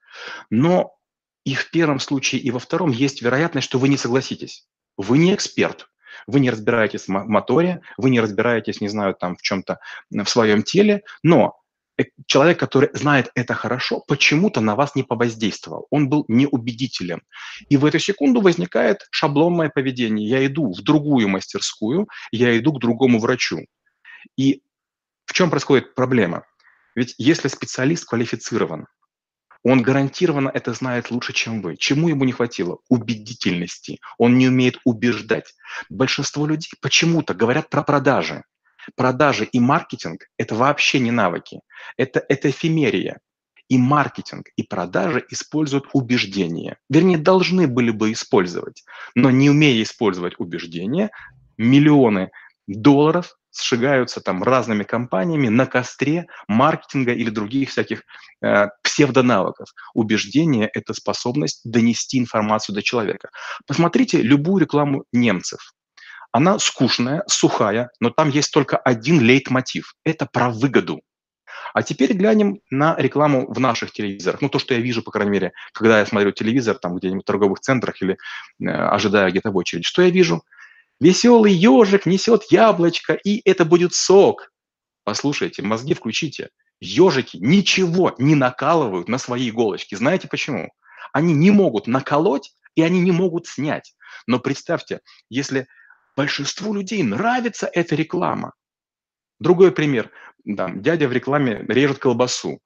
Но 0.50 0.94
и 1.44 1.54
в 1.54 1.70
первом 1.70 2.00
случае, 2.00 2.40
и 2.40 2.50
во 2.50 2.58
втором 2.58 2.90
есть 2.90 3.22
вероятность, 3.22 3.66
что 3.66 3.78
вы 3.78 3.88
не 3.88 3.96
согласитесь. 3.96 4.66
Вы 4.96 5.18
не 5.18 5.34
эксперт, 5.34 5.88
вы 6.26 6.40
не 6.40 6.50
разбираетесь 6.50 7.06
в 7.06 7.08
моторе, 7.08 7.80
вы 7.96 8.10
не 8.10 8.20
разбираетесь, 8.20 8.80
не 8.80 8.88
знаю, 8.88 9.14
там 9.14 9.36
в 9.36 9.42
чем-то 9.42 9.78
в 10.10 10.26
своем 10.26 10.62
теле, 10.62 11.02
но 11.22 11.59
человек, 12.26 12.58
который 12.58 12.90
знает 12.92 13.30
это 13.34 13.54
хорошо, 13.54 14.00
почему-то 14.06 14.60
на 14.60 14.76
вас 14.76 14.94
не 14.94 15.02
повоздействовал. 15.02 15.86
Он 15.90 16.08
был 16.08 16.24
неубедителен. 16.28 17.22
И 17.68 17.76
в 17.76 17.84
эту 17.84 17.98
секунду 17.98 18.40
возникает 18.40 19.06
шаблонное 19.10 19.68
поведение. 19.68 20.28
Я 20.28 20.46
иду 20.46 20.72
в 20.72 20.82
другую 20.82 21.28
мастерскую, 21.28 22.08
я 22.32 22.56
иду 22.58 22.72
к 22.72 22.80
другому 22.80 23.18
врачу. 23.18 23.66
И 24.36 24.62
в 25.26 25.32
чем 25.32 25.50
происходит 25.50 25.94
проблема? 25.94 26.44
Ведь 26.94 27.14
если 27.18 27.48
специалист 27.48 28.04
квалифицирован, 28.04 28.86
он 29.62 29.82
гарантированно 29.82 30.50
это 30.52 30.72
знает 30.72 31.10
лучше, 31.10 31.32
чем 31.32 31.60
вы. 31.60 31.76
Чему 31.76 32.08
ему 32.08 32.24
не 32.24 32.32
хватило? 32.32 32.78
Убедительности. 32.88 33.98
Он 34.16 34.38
не 34.38 34.48
умеет 34.48 34.78
убеждать. 34.84 35.54
Большинство 35.90 36.46
людей 36.46 36.72
почему-то 36.80 37.34
говорят 37.34 37.68
про 37.68 37.82
продажи. 37.82 38.42
Продажи 38.96 39.44
и 39.44 39.60
маркетинг– 39.60 40.26
это 40.38 40.54
вообще 40.54 41.00
не 41.00 41.10
навыки, 41.10 41.60
это, 41.96 42.24
это 42.28 42.50
эфемерия. 42.50 43.20
И 43.68 43.78
маркетинг, 43.78 44.48
и 44.56 44.64
продажи 44.64 45.24
используют 45.30 45.86
убеждения. 45.92 46.78
Вернее, 46.88 47.18
должны 47.18 47.68
были 47.68 47.92
бы 47.92 48.10
использовать. 48.10 48.82
Но 49.14 49.30
не 49.30 49.48
умея 49.48 49.80
использовать 49.84 50.34
убеждения, 50.38 51.10
миллионы 51.56 52.32
долларов 52.66 53.36
сжигаются 53.56 54.20
там 54.20 54.42
разными 54.42 54.84
компаниями 54.84 55.48
на 55.48 55.66
костре 55.66 56.26
маркетинга 56.48 57.12
или 57.12 57.30
других 57.30 57.70
всяких 57.70 58.02
э, 58.42 58.68
псевдонавыков. 58.82 59.68
Убеждение– 59.94 60.68
это 60.74 60.94
способность 60.94 61.60
донести 61.64 62.18
информацию 62.18 62.74
до 62.74 62.82
человека. 62.82 63.30
Посмотрите 63.66 64.22
любую 64.22 64.62
рекламу 64.62 65.04
немцев. 65.12 65.72
Она 66.32 66.58
скучная, 66.58 67.24
сухая, 67.26 67.90
но 67.98 68.10
там 68.10 68.30
есть 68.30 68.52
только 68.52 68.76
один 68.76 69.20
лейтмотив. 69.20 69.94
Это 70.04 70.26
про 70.26 70.50
выгоду. 70.50 71.00
А 71.74 71.82
теперь 71.82 72.12
глянем 72.12 72.60
на 72.70 72.96
рекламу 72.96 73.52
в 73.52 73.58
наших 73.60 73.92
телевизорах. 73.92 74.40
Ну, 74.40 74.48
то, 74.48 74.58
что 74.58 74.74
я 74.74 74.80
вижу, 74.80 75.02
по 75.02 75.10
крайней 75.10 75.32
мере, 75.32 75.52
когда 75.72 76.00
я 76.00 76.06
смотрю 76.06 76.32
телевизор 76.32 76.76
там 76.78 76.96
где-нибудь 76.96 77.24
в 77.24 77.26
торговых 77.26 77.60
центрах 77.60 78.00
или 78.02 78.16
э, 78.60 78.66
ожидаю 78.68 79.30
где-то 79.30 79.50
в 79.50 79.56
очереди. 79.56 79.84
Что 79.84 80.02
я 80.02 80.10
вижу? 80.10 80.42
Веселый 81.00 81.52
ежик 81.52 82.06
несет 82.06 82.44
яблочко, 82.50 83.14
и 83.14 83.40
это 83.48 83.64
будет 83.64 83.94
сок. 83.94 84.52
Послушайте, 85.04 85.62
мозги 85.62 85.94
включите. 85.94 86.50
Ежики 86.80 87.38
ничего 87.38 88.14
не 88.18 88.34
накалывают 88.34 89.08
на 89.08 89.18
свои 89.18 89.50
иголочки. 89.50 89.94
Знаете 89.94 90.28
почему? 90.28 90.70
Они 91.12 91.34
не 91.34 91.50
могут 91.50 91.86
наколоть, 91.86 92.52
и 92.74 92.82
они 92.82 93.00
не 93.00 93.12
могут 93.12 93.46
снять. 93.46 93.94
Но 94.26 94.38
представьте, 94.38 95.00
если 95.28 95.66
Большинству 96.20 96.74
людей 96.74 97.02
нравится 97.02 97.66
эта 97.72 97.94
реклама. 97.94 98.52
Другой 99.38 99.72
пример. 99.72 100.10
Да, 100.44 100.68
дядя 100.68 101.08
в 101.08 101.12
рекламе 101.12 101.64
режет 101.66 101.98
колбасу. 101.98 102.58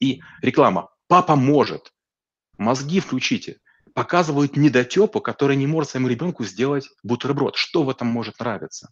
И 0.00 0.22
реклама 0.40 0.88
«Папа 1.06 1.36
может». 1.36 1.92
Мозги 2.56 3.00
включите. 3.00 3.58
Показывают 3.92 4.56
недотепу, 4.56 5.20
который 5.20 5.56
не 5.56 5.66
может 5.66 5.90
своему 5.90 6.08
ребенку 6.08 6.44
сделать 6.44 6.88
бутерброд. 7.02 7.56
Что 7.56 7.82
в 7.82 7.90
этом 7.90 8.08
может 8.08 8.40
нравиться? 8.40 8.88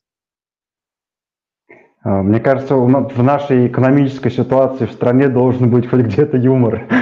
А, 2.03 2.23
мне 2.23 2.39
кажется, 2.39 2.77
в 2.77 3.23
нашей 3.23 3.69
экономической 3.69 4.31
ситуации 4.31 4.85
в 4.85 4.93
стране 4.93 5.29
должен 5.29 5.71
быть 5.71 5.89
хоть 5.89 6.03
где-то 6.03 6.37
юмор. 6.37 6.87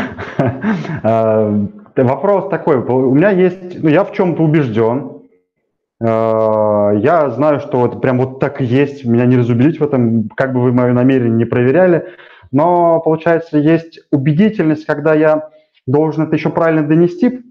А, 1.02 1.68
вопрос 1.96 2.48
такой. 2.50 2.76
У 2.76 3.14
меня 3.14 3.30
есть, 3.30 3.82
ну, 3.82 3.88
я 3.88 4.04
в 4.04 4.12
чем-то 4.12 4.42
убежден, 4.42 5.17
я 6.00 7.30
знаю, 7.30 7.60
что 7.60 7.86
это 7.86 7.98
прям 7.98 8.18
вот 8.18 8.38
так 8.38 8.60
и 8.60 8.64
есть, 8.64 9.04
меня 9.04 9.26
не 9.26 9.36
разубедить 9.36 9.80
в 9.80 9.82
этом, 9.82 10.28
как 10.28 10.52
бы 10.52 10.62
вы 10.62 10.72
мое 10.72 10.92
намерение 10.92 11.36
не 11.36 11.44
проверяли, 11.44 12.14
но 12.52 13.00
получается 13.00 13.58
есть 13.58 14.00
убедительность, 14.10 14.86
когда 14.86 15.14
я 15.14 15.50
должен 15.86 16.24
это 16.24 16.36
еще 16.36 16.50
правильно 16.50 16.86
донести. 16.86 17.42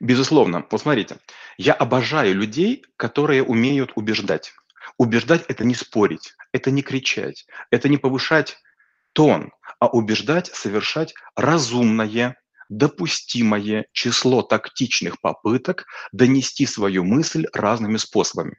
Безусловно. 0.00 0.62
Посмотрите, 0.62 1.16
я 1.56 1.72
обожаю 1.72 2.34
людей, 2.34 2.84
которые 2.96 3.42
умеют 3.42 3.92
убеждать. 3.94 4.52
Убеждать– 4.98 5.44
это 5.48 5.64
не 5.64 5.74
спорить, 5.74 6.34
это 6.52 6.70
не 6.70 6.82
кричать, 6.82 7.46
это 7.70 7.88
не 7.88 7.96
повышать 7.96 8.56
тон, 9.12 9.52
а 9.78 9.88
убеждать, 9.88 10.48
совершать 10.48 11.14
разумное, 11.34 12.36
допустимое 12.68 13.86
число 13.92 14.42
тактичных 14.42 15.20
попыток 15.20 15.86
донести 16.12 16.66
свою 16.66 17.04
мысль 17.04 17.46
разными 17.52 17.96
способами. 17.96 18.56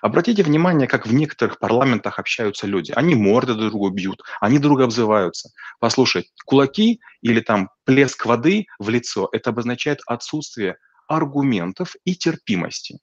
Обратите 0.00 0.42
внимание, 0.42 0.88
как 0.88 1.06
в 1.06 1.12
некоторых 1.12 1.58
парламентах 1.58 2.18
общаются 2.18 2.66
люди. 2.66 2.92
Они 2.96 3.14
морды 3.14 3.54
друг 3.54 3.70
другу 3.70 3.90
бьют, 3.90 4.22
они 4.40 4.58
друг 4.58 4.80
обзываются. 4.80 5.50
Послушай, 5.80 6.30
кулаки 6.44 7.00
или 7.20 7.40
там 7.40 7.68
плеск 7.84 8.24
воды 8.26 8.66
в 8.78 8.88
лицо– 8.88 9.28
это 9.32 9.50
обозначает 9.50 10.00
отсутствие 10.06 10.76
аргументов 11.08 11.94
и 12.04 12.14
терпимости. 12.14 12.98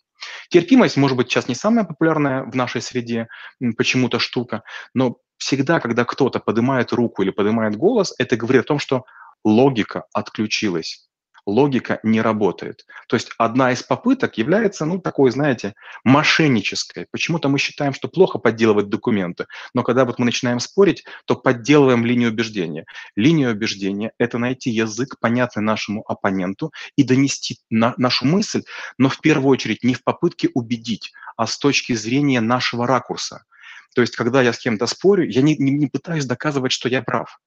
Терпимость, 0.50 0.98
может 0.98 1.18
быть, 1.18 1.30
сейчас 1.30 1.48
не 1.48 1.56
самая 1.56 1.86
популярная 1.86 2.44
в 2.44 2.56
нашей 2.56 2.82
среде 2.82 3.28
почему-то 3.78 4.20
штука, 4.20 4.64
но 4.94 5.18
всегда, 5.38 5.80
когда 5.80 6.06
кто-то 6.06 6.40
поднимает 6.40 6.94
руку 6.94 7.22
или 7.22 7.30
поднимает 7.30 7.76
голос, 7.76 8.14
это 8.18 8.38
говорит 8.38 8.64
о 8.64 8.68
том, 8.68 8.80
что 8.80 9.04
логика 9.44 10.06
отключилась. 10.14 11.08
Логика 11.46 12.00
не 12.04 12.22
работает. 12.22 12.86
То 13.10 13.18
есть 13.18 13.32
одна 13.38 13.74
из 13.74 13.84
попыток 13.84 14.38
является, 14.38 14.86
ну, 14.86 15.00
такой, 15.00 15.30
знаете, 15.32 15.74
мошеннической. 16.06 17.08
Почему-то 17.12 17.50
мы 17.50 17.60
считаем, 17.60 17.94
что 17.94 18.08
плохо 18.08 18.40
подделывать 18.40 18.88
документы, 18.88 19.48
но 19.74 19.84
когда 19.84 20.06
вот 20.06 20.20
мы 20.20 20.26
начинаем 20.26 20.62
спорить, 20.62 21.04
то 21.26 21.36
подделываем 21.36 22.06
линию 22.06 22.30
убеждения. 22.30 22.86
Линия 23.18 23.52
убеждения– 23.52 24.14
это 24.18 24.38
найти 24.38 24.70
язык, 24.70 25.18
понятный 25.20 25.64
нашему 25.64 26.04
оппоненту, 26.08 26.72
и 26.96 27.04
донести 27.04 27.58
на, 27.70 27.94
нашу 27.98 28.26
мысль, 28.26 28.64
но 28.98 29.10
в 29.10 29.20
первую 29.20 29.52
очередь 29.52 29.84
не 29.84 29.96
в 29.96 30.04
попытке 30.04 30.50
убедить, 30.54 31.12
а 31.36 31.46
с 31.46 31.58
точки 31.58 31.94
зрения 31.94 32.40
нашего 32.40 32.88
ракурса. 32.88 33.44
То 33.96 34.02
есть, 34.02 34.16
когда 34.16 34.42
я 34.42 34.54
с 34.54 34.60
кем-то 34.60 34.88
спорю, 34.88 35.30
я 35.30 35.42
не, 35.42 35.58
не, 35.58 35.72
не 35.72 35.88
пытаюсь 35.88 36.26
доказывать, 36.26 36.72
что 36.72 36.88
я 36.88 37.02
прав 37.02 37.38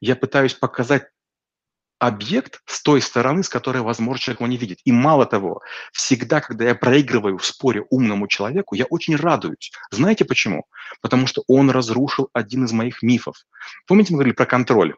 я 0.00 0.16
пытаюсь 0.16 0.54
показать 0.54 1.08
объект 1.98 2.60
с 2.66 2.82
той 2.82 3.00
стороны, 3.00 3.42
с 3.42 3.48
которой, 3.48 3.82
возможно, 3.82 4.20
человек 4.20 4.40
его 4.40 4.48
не 4.48 4.56
видит. 4.56 4.78
И 4.84 4.92
мало 4.92 5.26
того, 5.26 5.62
всегда, 5.92 6.40
когда 6.40 6.64
я 6.64 6.74
проигрываю 6.74 7.38
в 7.38 7.46
споре 7.46 7.84
умному 7.90 8.26
человеку, 8.28 8.74
я 8.74 8.84
очень 8.86 9.16
радуюсь. 9.16 9.72
Знаете 9.90 10.24
почему? 10.24 10.64
Потому 11.00 11.26
что 11.26 11.44
он 11.46 11.70
разрушил 11.70 12.28
один 12.32 12.64
из 12.64 12.72
моих 12.72 13.02
мифов. 13.02 13.36
Помните, 13.86 14.12
мы 14.12 14.18
говорили 14.18 14.34
про 14.34 14.46
контроль? 14.46 14.96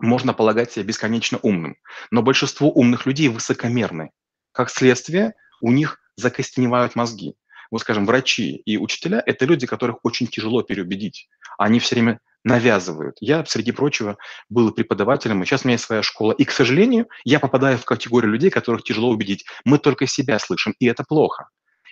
Можно 0.00 0.34
полагать 0.34 0.72
себя 0.72 0.84
бесконечно 0.84 1.38
умным, 1.42 1.76
но 2.10 2.22
большинство 2.22 2.70
умных 2.70 3.06
людей 3.06 3.28
высокомерны. 3.28 4.10
Как 4.52 4.68
следствие, 4.68 5.34
у 5.60 5.70
них 5.70 6.00
закостеневают 6.16 6.96
мозги. 6.96 7.34
Вот, 7.70 7.80
скажем, 7.80 8.04
врачи 8.04 8.56
и 8.56 8.76
учителя– 8.76 9.22
это 9.26 9.46
люди, 9.46 9.66
которых 9.66 9.96
очень 10.02 10.26
тяжело 10.26 10.62
переубедить. 10.62 11.28
Они 11.56 11.78
все 11.78 11.94
время 11.94 12.20
навязывают. 12.44 13.16
Я, 13.20 13.44
среди 13.44 13.72
прочего, 13.72 14.16
был 14.48 14.72
преподавателем, 14.72 15.42
и 15.42 15.46
сейчас 15.46 15.64
у 15.64 15.68
меня 15.68 15.74
есть 15.74 15.84
своя 15.84 16.02
школа. 16.02 16.32
И, 16.32 16.44
к 16.44 16.50
сожалению, 16.50 17.08
я 17.24 17.40
попадаю 17.40 17.78
в 17.78 17.84
категорию 17.84 18.32
людей, 18.32 18.50
которых 18.50 18.82
тяжело 18.82 19.10
убедить. 19.10 19.44
Мы 19.64 19.78
только 19.78 20.06
себя 20.06 20.38
слышим, 20.38 20.74
и 20.78 20.86
это 20.86 21.04
плохо. 21.04 21.48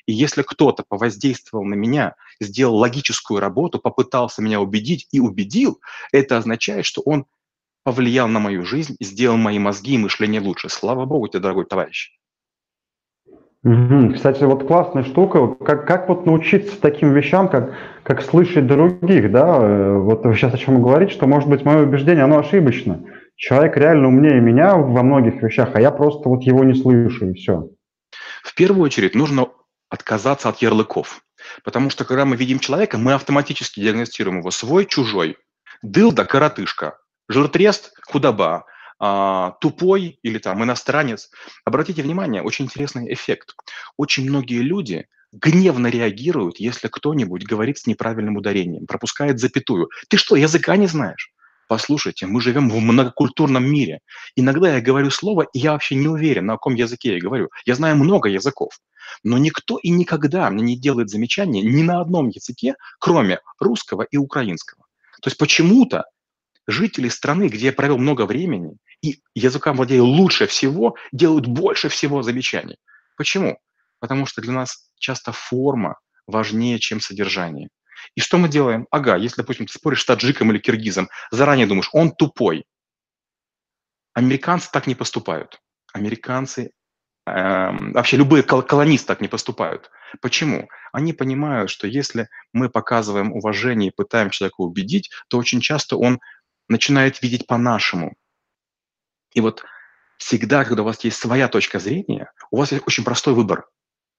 И 0.06 0.12
если 0.12 0.42
кто-то 0.42 0.84
повоздействовал 0.88 1.64
на 1.64 1.74
меня, 1.74 2.14
сделал 2.40 2.76
логическую 2.76 3.38
работу, 3.38 3.78
попытался 3.78 4.42
меня 4.42 4.60
убедить 4.60 5.06
и 5.12 5.20
убедил, 5.20 5.80
это 6.12 6.38
означает, 6.38 6.86
что 6.86 7.02
он 7.02 7.26
повлиял 7.84 8.28
на 8.28 8.40
мою 8.40 8.64
жизнь, 8.64 8.96
сделал 9.00 9.36
мои 9.36 9.58
мозги 9.58 9.94
и 9.94 9.98
мышление 9.98 10.40
лучше. 10.40 10.68
Слава 10.68 11.04
Богу 11.04 11.28
тебе, 11.28 11.40
дорогой 11.40 11.66
товарищ. 11.66 12.12
Кстати, 13.62 14.42
вот 14.44 14.66
классная 14.66 15.02
штука, 15.04 15.48
как, 15.48 15.86
как 15.86 16.08
вот 16.08 16.24
научиться 16.24 16.80
таким 16.80 17.12
вещам, 17.12 17.48
как, 17.48 17.74
как 18.04 18.22
слышать 18.22 18.66
других, 18.66 19.30
да, 19.30 19.58
э, 19.60 19.98
вот 19.98 20.22
сейчас 20.34 20.54
о 20.54 20.58
чем 20.58 20.80
говорите, 20.82 21.12
что, 21.12 21.26
может 21.26 21.46
быть, 21.46 21.66
мое 21.66 21.82
убеждение, 21.82 22.24
оно 22.24 22.38
ошибочно. 22.38 23.04
Человек 23.36 23.76
реально 23.76 24.08
умнее 24.08 24.40
меня 24.40 24.76
во 24.76 25.02
многих 25.02 25.42
вещах, 25.42 25.70
а 25.74 25.80
я 25.80 25.90
просто 25.90 26.26
вот 26.30 26.42
его 26.42 26.64
не 26.64 26.74
слышу, 26.74 27.30
и 27.30 27.34
все. 27.34 27.68
В 28.42 28.54
первую 28.54 28.82
очередь 28.84 29.14
нужно 29.14 29.48
отказаться 29.90 30.48
от 30.48 30.62
ярлыков, 30.62 31.20
потому 31.62 31.90
что 31.90 32.06
когда 32.06 32.24
мы 32.24 32.36
видим 32.36 32.60
человека, 32.60 32.96
мы 32.96 33.12
автоматически 33.12 33.80
диагностируем 33.80 34.38
его. 34.38 34.50
Свой, 34.50 34.86
чужой. 34.86 35.36
Дылда, 35.82 36.24
коротышка, 36.24 36.98
жиртрест, 37.28 37.92
худоба, 38.10 38.64
а, 39.00 39.52
тупой 39.60 40.18
или 40.22 40.38
там 40.38 40.62
иностранец. 40.62 41.30
Обратите 41.64 42.02
внимание, 42.02 42.42
очень 42.42 42.66
интересный 42.66 43.12
эффект. 43.12 43.56
Очень 43.96 44.28
многие 44.28 44.60
люди 44.60 45.06
гневно 45.32 45.86
реагируют, 45.86 46.60
если 46.60 46.88
кто-нибудь 46.88 47.44
говорит 47.44 47.78
с 47.78 47.86
неправильным 47.86 48.36
ударением, 48.36 48.86
пропускает 48.86 49.40
запятую. 49.40 49.88
Ты 50.08 50.18
что, 50.18 50.36
языка 50.36 50.76
не 50.76 50.86
знаешь? 50.86 51.32
Послушайте, 51.66 52.26
мы 52.26 52.40
живем 52.40 52.68
в 52.68 52.78
многокультурном 52.80 53.64
мире. 53.64 54.00
Иногда 54.34 54.74
я 54.74 54.80
говорю 54.80 55.10
слово, 55.10 55.46
и 55.52 55.60
я 55.60 55.72
вообще 55.72 55.94
не 55.94 56.08
уверен, 56.08 56.46
на 56.46 56.54
каком 56.54 56.74
языке 56.74 57.14
я 57.14 57.20
говорю. 57.20 57.48
Я 57.64 57.76
знаю 57.76 57.96
много 57.96 58.28
языков. 58.28 58.72
Но 59.22 59.38
никто 59.38 59.78
и 59.78 59.90
никогда 59.90 60.50
мне 60.50 60.62
не 60.62 60.76
делает 60.76 61.10
замечания 61.10 61.62
ни 61.62 61.82
на 61.82 62.00
одном 62.00 62.28
языке, 62.28 62.74
кроме 62.98 63.38
русского 63.60 64.02
и 64.02 64.16
украинского. 64.16 64.84
То 65.22 65.28
есть 65.28 65.38
почему-то 65.38 66.06
жители 66.66 67.08
страны, 67.08 67.48
где 67.48 67.66
я 67.66 67.72
провел 67.72 67.98
много 67.98 68.26
времени, 68.26 68.76
и 69.02 69.20
языком 69.34 69.76
владею 69.76 70.04
лучше 70.04 70.46
всего, 70.46 70.96
делают 71.12 71.46
больше 71.46 71.88
всего 71.88 72.22
замечаний. 72.22 72.76
Почему? 73.16 73.58
Потому 73.98 74.26
что 74.26 74.40
для 74.40 74.52
нас 74.52 74.90
часто 74.98 75.32
форма 75.32 75.98
важнее, 76.26 76.78
чем 76.78 77.00
содержание. 77.00 77.68
И 78.14 78.20
что 78.20 78.38
мы 78.38 78.48
делаем? 78.48 78.86
Ага, 78.90 79.16
если, 79.16 79.42
допустим, 79.42 79.66
ты 79.66 79.72
споришь 79.72 80.02
с 80.02 80.06
таджиком 80.06 80.50
или 80.50 80.58
киргизом, 80.58 81.08
заранее 81.30 81.66
думаешь, 81.66 81.90
он 81.92 82.12
тупой. 82.12 82.64
Американцы 84.14 84.70
так 84.72 84.86
не 84.86 84.94
поступают. 84.94 85.60
Американцы, 85.92 86.70
э, 87.26 87.92
вообще 87.92 88.16
любые 88.16 88.42
кол- 88.42 88.62
колонисты 88.62 89.06
так 89.06 89.20
не 89.20 89.28
поступают. 89.28 89.90
Почему? 90.20 90.68
Они 90.92 91.12
понимают, 91.12 91.70
что 91.70 91.86
если 91.86 92.28
мы 92.52 92.68
показываем 92.68 93.32
уважение 93.32 93.90
и 93.90 93.94
пытаем 93.94 94.30
человека 94.30 94.60
убедить, 94.60 95.10
то 95.28 95.38
очень 95.38 95.60
часто 95.60 95.96
он 95.96 96.20
начинает 96.68 97.22
видеть 97.22 97.46
по-нашему. 97.46 98.14
И 99.32 99.40
вот 99.40 99.64
всегда, 100.16 100.64
когда 100.64 100.82
у 100.82 100.84
вас 100.84 101.02
есть 101.04 101.18
своя 101.18 101.48
точка 101.48 101.78
зрения, 101.78 102.32
у 102.50 102.58
вас 102.58 102.72
есть 102.72 102.84
очень 102.86 103.04
простой 103.04 103.34
выбор. 103.34 103.66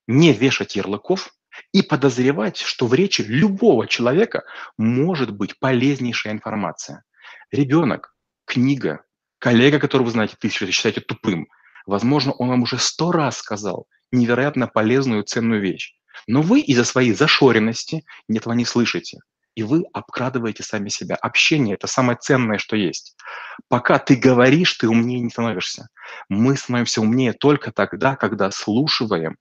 Не 0.07 0.33
вешать 0.33 0.75
ярлыков 0.75 1.33
и 1.73 1.81
подозревать, 1.81 2.57
что 2.57 2.87
в 2.87 2.93
речи 2.93 3.21
любого 3.21 3.87
человека 3.87 4.43
может 4.77 5.31
быть 5.31 5.59
полезнейшая 5.59 6.33
информация. 6.33 7.03
Ребенок, 7.51 8.15
книга, 8.45 9.03
коллега, 9.39 9.79
которого 9.79 10.05
вы 10.05 10.11
знаете, 10.11 10.35
тысячу, 10.39 10.69
считаете 10.71 11.01
тупым, 11.01 11.47
возможно, 11.85 12.31
он 12.33 12.49
вам 12.49 12.63
уже 12.63 12.77
сто 12.77 13.11
раз 13.11 13.37
сказал 13.37 13.87
невероятно 14.11 14.67
полезную, 14.67 15.23
ценную 15.23 15.61
вещь. 15.61 15.93
Но 16.27 16.41
вы 16.41 16.59
из-за 16.61 16.83
своей 16.83 17.13
зашоренности 17.13 18.05
этого 18.27 18.53
не 18.53 18.65
слышите 18.65 19.19
и 19.55 19.63
вы 19.63 19.83
обкрадываете 19.93 20.63
сами 20.63 20.89
себя. 20.89 21.15
Общение– 21.15 21.75
это 21.75 21.87
самое 21.87 22.17
ценное, 22.17 22.57
что 22.57 22.75
есть. 22.75 23.15
Пока 23.67 23.99
ты 23.99 24.15
говоришь, 24.15 24.73
ты 24.73 24.87
умнее 24.87 25.19
не 25.19 25.29
становишься. 25.29 25.87
Мы 26.29 26.55
становимся 26.55 27.01
умнее 27.01 27.33
только 27.33 27.71
тогда, 27.71 28.15
когда 28.15 28.49
слушаем 28.51 29.37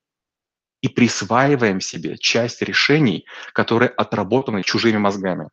и 0.83 0.89
присваиваем 0.89 1.81
себе 1.81 2.17
часть 2.19 2.63
решений, 2.63 3.27
которые 3.53 3.89
отработаны 3.91 4.63
чужими 4.63 4.99
мозгами. 4.99 5.49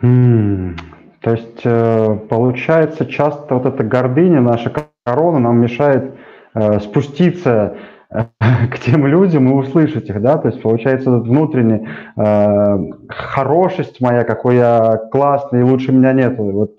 Hmm. 0.00 0.76
То 1.20 1.32
есть 1.32 1.60
э, 1.64 2.16
получается 2.30 3.04
часто 3.04 3.56
вот 3.56 3.66
эта 3.66 3.82
гордыня, 3.82 4.40
наша 4.40 4.72
корона 5.04 5.40
нам 5.40 5.60
мешает 5.60 6.14
э, 6.54 6.80
спуститься 6.80 7.76
к 8.38 8.78
тем 8.78 9.06
людям 9.06 9.48
и 9.48 9.52
услышать 9.52 10.08
их, 10.08 10.22
да, 10.22 10.38
то 10.38 10.48
есть 10.48 10.62
получается 10.62 11.10
этот 11.10 11.28
внутренний 11.28 11.88
э, 12.16 12.78
хорошесть 13.08 14.00
моя, 14.00 14.24
какой 14.24 14.56
я 14.56 14.96
классный, 15.12 15.62
лучше 15.62 15.92
меня 15.92 16.12
нет, 16.12 16.38
вот 16.38 16.78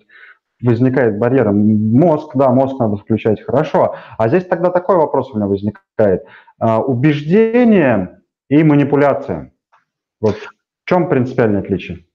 возникает 0.61 1.17
барьер. 1.19 1.51
Мозг, 1.51 2.31
да, 2.35 2.49
мозг 2.49 2.79
надо 2.79 2.97
включать, 2.97 3.41
хорошо. 3.41 3.95
А 4.17 4.27
здесь 4.27 4.45
тогда 4.45 4.69
такой 4.71 4.97
вопрос 4.97 5.31
у 5.31 5.37
меня 5.37 5.47
возникает. 5.47 6.23
Э, 6.59 6.77
убеждение 6.77 8.19
и 8.49 8.63
манипуляция. 8.63 9.53
Вот 10.19 10.35
в 10.35 10.49
чем 10.85 11.07
принципиальное 11.07 11.61
отличие? 11.61 12.05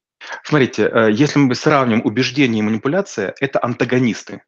Смотрите, 0.42 0.90
э, 0.92 1.10
если 1.12 1.38
мы 1.38 1.54
сравним 1.54 2.02
убеждение 2.04 2.60
и 2.60 2.66
манипуляция, 2.66 3.34
это 3.40 3.60
антагонисты. 3.62 4.42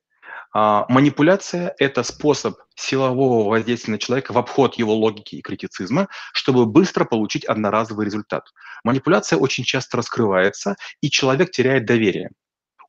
А, 0.52 0.86
манипуляция– 0.88 1.74
это 1.78 2.02
способ 2.02 2.56
силового 2.74 3.48
воздействия 3.48 3.92
на 3.92 3.98
человека 3.98 4.32
в 4.32 4.38
обход 4.38 4.74
его 4.76 4.94
логики 4.94 5.36
и 5.36 5.42
критицизма, 5.42 6.08
чтобы 6.32 6.66
быстро 6.66 7.04
получить 7.04 7.44
одноразовый 7.44 8.06
результат. 8.06 8.44
Манипуляция 8.84 9.38
очень 9.38 9.64
часто 9.64 9.96
раскрывается, 9.96 10.76
и 11.00 11.10
человек 11.10 11.50
теряет 11.50 11.86
доверие. 11.86 12.30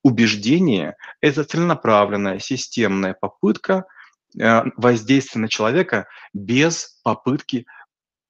Убеждение– 0.03 0.95
это 1.21 1.43
целенаправленная, 1.43 2.39
системная 2.39 3.13
попытка 3.19 3.85
э, 4.39 4.63
воздействия 4.77 5.41
на 5.41 5.49
человека 5.49 6.07
без 6.33 6.99
попытки 7.03 7.65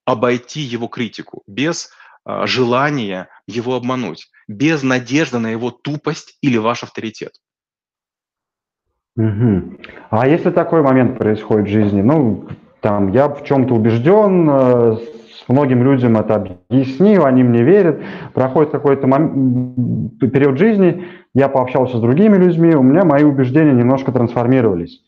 обойти 0.06 0.62
его 0.62 0.88
критику, 0.88 1.44
без 1.46 1.92
э, 2.26 2.48
желания 2.48 3.30
его 3.46 3.76
обмануть, 3.76 4.32
без 4.48 4.82
надежды 4.82 5.38
на 5.40 5.48
его 5.48 5.70
тупость 5.70 6.38
или 6.42 6.58
ваш 6.58 6.84
авторитет. 6.84 7.34
Угу. 9.18 9.64
А 10.12 10.28
если 10.28 10.52
такой 10.52 10.82
момент 10.84 11.18
происходит 11.18 11.68
в 11.68 11.72
жизни, 11.72 12.02
ну, 12.02 12.46
там, 12.82 13.12
я 13.12 13.28
в 13.28 13.44
чем-то 13.44 13.74
убежден, 13.74 14.48
э, 14.50 14.96
с 14.96 15.50
многим 15.50 15.84
людям 15.84 16.18
это 16.18 16.36
объяснил, 16.70 17.26
они 17.26 17.44
мне 17.44 17.64
верят, 17.64 18.00
проходит 18.34 18.72
какой-то 18.72 19.08
мом... 19.08 20.12
период 20.20 20.60
жизни, 20.60 21.06
я 21.34 21.50
пообщался 21.50 21.98
с 21.98 22.02
другими 22.02 22.38
людьми, 22.38 22.76
у 22.76 22.84
меня 22.84 23.04
мои 23.06 23.24
убеждения 23.24 23.74
немножко 23.74 24.12
трансформировались. 24.12 25.02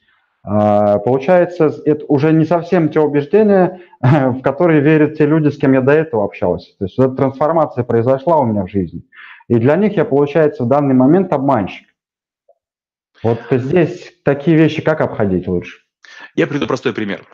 А, 0.43 0.97
получается, 0.99 1.71
это 1.85 2.05
уже 2.07 2.31
не 2.31 2.45
совсем 2.45 2.89
те 2.89 2.99
убеждения, 2.99 3.81
в 4.01 4.41
которые 4.41 4.81
верят 4.81 5.17
те 5.17 5.27
люди, 5.27 5.49
с 5.49 5.57
кем 5.57 5.73
я 5.73 5.81
до 5.81 5.91
этого 5.91 6.23
общался. 6.23 6.71
То 6.79 6.85
есть 6.85 6.97
эта 6.97 7.09
трансформация 7.09 7.83
произошла 7.83 8.39
у 8.39 8.45
меня 8.45 8.63
в 8.63 8.69
жизни. 8.69 9.03
И 9.47 9.55
для 9.55 9.75
них 9.75 9.97
я, 9.97 10.05
получается, 10.05 10.63
в 10.63 10.67
данный 10.67 10.95
момент 10.95 11.33
обманщик. 11.33 11.88
Вот 13.23 13.41
здесь 13.51 14.13
такие 14.23 14.57
вещи 14.57 14.81
как 14.81 15.01
обходить 15.01 15.47
лучше? 15.47 15.79
Я 16.35 16.47
приведу 16.47 16.67
простой 16.67 16.93
пример. 16.93 17.25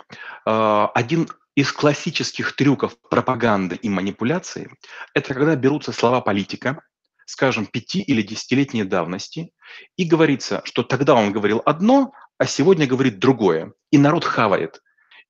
А, 0.46 0.92
один 0.94 1.30
из 1.56 1.72
классических 1.72 2.56
трюков 2.56 2.96
пропаганды 3.10 3.76
и 3.76 3.90
манипуляции– 3.90 4.70
это 5.14 5.34
когда 5.34 5.56
берутся 5.56 5.92
слова 5.92 6.22
политика, 6.22 6.82
скажем, 7.26 7.66
пяти- 7.66 8.02
или 8.02 8.22
десятилетней 8.22 8.84
давности, 8.84 9.52
и 9.96 10.06
говорится, 10.06 10.62
что 10.66 10.84
тогда 10.84 11.16
он 11.16 11.32
говорил 11.32 11.62
одно, 11.66 12.14
а 12.38 12.46
сегодня 12.46 12.88
говорит 12.88 13.20
другое. 13.20 13.74
И 13.92 13.98
народ 13.98 14.26
хавает. 14.26 14.82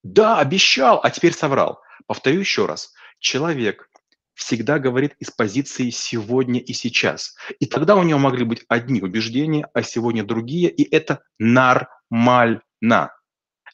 Да, 0.04 0.40
обещал, 0.40 1.00
а 1.04 1.10
теперь 1.10 1.34
соврал. 1.34 1.82
Повторю 2.08 2.40
еще 2.40 2.66
раз. 2.66 2.94
Человек, 3.20 3.90
всегда 4.36 4.80
говорит 4.80 5.16
из 5.20 5.32
позиции 5.32 5.90
сегодня 5.90 6.60
и 6.60 6.74
сейчас. 6.74 7.36
И 7.60 7.66
тогда 7.66 7.96
у 7.96 8.04
него 8.04 8.20
могли 8.20 8.46
быть 8.46 8.64
одни 8.68 9.02
убеждения, 9.02 9.68
а 9.74 9.82
сегодня 9.82 10.24
другие, 10.24 10.70
и 10.70 10.84
это 10.96 11.24
нормально. 11.40 12.62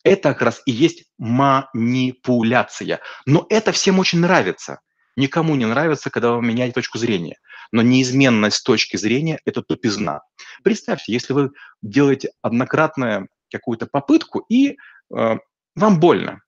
Это 0.04 0.30
как 0.30 0.42
раз 0.42 0.62
и 0.66 0.72
есть 0.72 1.06
манипуляция. 1.18 3.02
Но 3.26 3.46
это 3.50 3.72
всем 3.72 4.00
очень 4.00 4.20
нравится. 4.20 4.80
Никому 5.16 5.56
не 5.56 5.66
нравится, 5.66 6.10
когда 6.10 6.32
вы 6.32 6.42
меняете 6.42 6.74
точку 6.74 6.98
зрения. 6.98 7.38
Но 7.72 7.82
неизменность 7.82 8.64
точки 8.64 8.98
зрения– 8.98 9.40
это 9.46 9.62
тупизна. 9.62 10.22
Представьте, 10.64 11.12
если 11.14 11.34
вы 11.34 11.52
делаете 11.82 12.32
однократную 12.42 13.28
какую-то 13.52 13.88
попытку, 13.88 14.46
и 14.50 14.78
э, 15.14 15.38
вам 15.76 16.00
больно, 16.00 16.42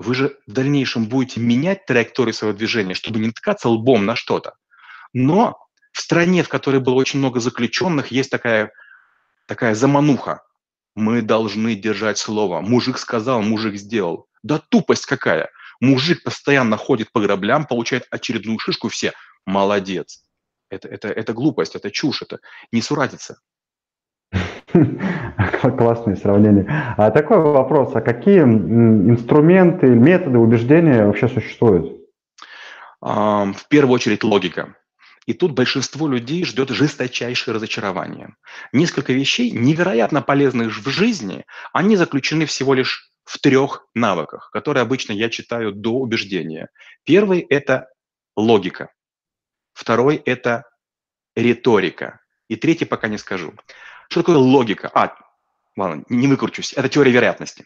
вы 0.00 0.14
же 0.14 0.38
в 0.46 0.52
дальнейшем 0.52 1.04
будете 1.04 1.40
менять 1.40 1.84
траекторию 1.84 2.32
своего 2.32 2.56
движения, 2.56 2.94
чтобы 2.94 3.18
не 3.18 3.30
ткаться 3.32 3.68
лбом 3.68 4.06
на 4.06 4.16
что-то. 4.16 4.54
Но 5.12 5.58
в 5.92 6.00
стране, 6.00 6.42
в 6.42 6.48
которой 6.48 6.80
было 6.80 6.94
очень 6.94 7.18
много 7.18 7.38
заключенных, 7.38 8.10
есть 8.10 8.30
такая, 8.30 8.72
такая 9.46 9.74
замануха. 9.74 10.42
Мы 10.94 11.20
должны 11.20 11.74
держать 11.74 12.16
слово. 12.16 12.62
Мужик 12.62 12.96
сказал, 12.96 13.42
мужик 13.42 13.74
сделал. 13.76 14.26
Да 14.42 14.58
тупость 14.58 15.04
какая. 15.04 15.50
Мужик 15.80 16.22
постоянно 16.22 16.78
ходит 16.78 17.12
по 17.12 17.20
граблям, 17.20 17.66
получает 17.66 18.06
очередную 18.10 18.58
шишку, 18.58 18.88
все 18.88 19.12
молодец. 19.44 20.24
Это, 20.70 20.88
это, 20.88 21.08
это 21.08 21.34
глупость, 21.34 21.74
это 21.74 21.90
чушь, 21.90 22.22
это 22.22 22.38
не 22.72 22.80
суратится. 25.60 25.70
Классное 25.70 26.16
сравнение. 26.16 26.66
А 26.96 27.10
такой 27.10 27.38
вопрос, 27.38 27.94
а 27.94 28.00
какие 28.00 28.40
инструменты, 28.40 29.86
методы 29.88 30.38
убеждения 30.38 31.06
вообще 31.06 31.28
существуют? 31.28 31.98
В 33.00 33.68
первую 33.68 33.94
очередь 33.94 34.24
логика. 34.24 34.74
И 35.26 35.32
тут 35.32 35.52
большинство 35.52 36.08
людей 36.08 36.44
ждет 36.44 36.70
жесточайшее 36.70 37.54
разочарование. 37.54 38.34
Несколько 38.72 39.12
вещей, 39.12 39.50
невероятно 39.50 40.22
полезных 40.22 40.76
в 40.76 40.88
жизни, 40.88 41.44
они 41.72 41.96
заключены 41.96 42.46
всего 42.46 42.74
лишь 42.74 43.10
в 43.24 43.38
трех 43.38 43.86
навыках, 43.94 44.50
которые 44.50 44.82
обычно 44.82 45.12
я 45.12 45.28
читаю 45.28 45.72
до 45.72 45.92
убеждения. 45.92 46.68
Первый– 47.04 47.40
это 47.50 47.88
логика. 48.36 48.90
Второй– 49.72 50.16
это 50.24 50.64
риторика. 51.36 52.20
И 52.48 52.56
третий 52.56 52.86
пока 52.86 53.06
не 53.06 53.18
скажу. 53.18 53.54
Что 54.10 54.22
такое 54.22 54.38
логика? 54.38 54.90
А, 54.92 55.14
ладно, 55.76 56.02
не 56.08 56.26
выкручусь. 56.26 56.72
Это 56.72 56.88
теория 56.88 57.12
вероятности. 57.12 57.64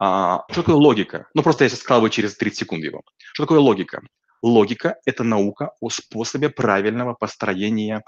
А, 0.00 0.42
что 0.50 0.62
такое 0.62 0.74
логика? 0.74 1.28
Ну, 1.32 1.44
просто 1.44 1.62
я 1.62 1.70
сейчас 1.70 1.80
складываю 1.80 2.10
через 2.10 2.36
30 2.36 2.58
секунд 2.58 2.82
его. 2.82 3.02
Что 3.34 3.44
такое 3.44 3.60
логика? 3.60 4.02
Логика– 4.42 4.96
это 5.04 5.22
наука 5.22 5.70
о 5.80 5.90
способе 5.90 6.48
правильного 6.48 7.14
построения 7.14 8.02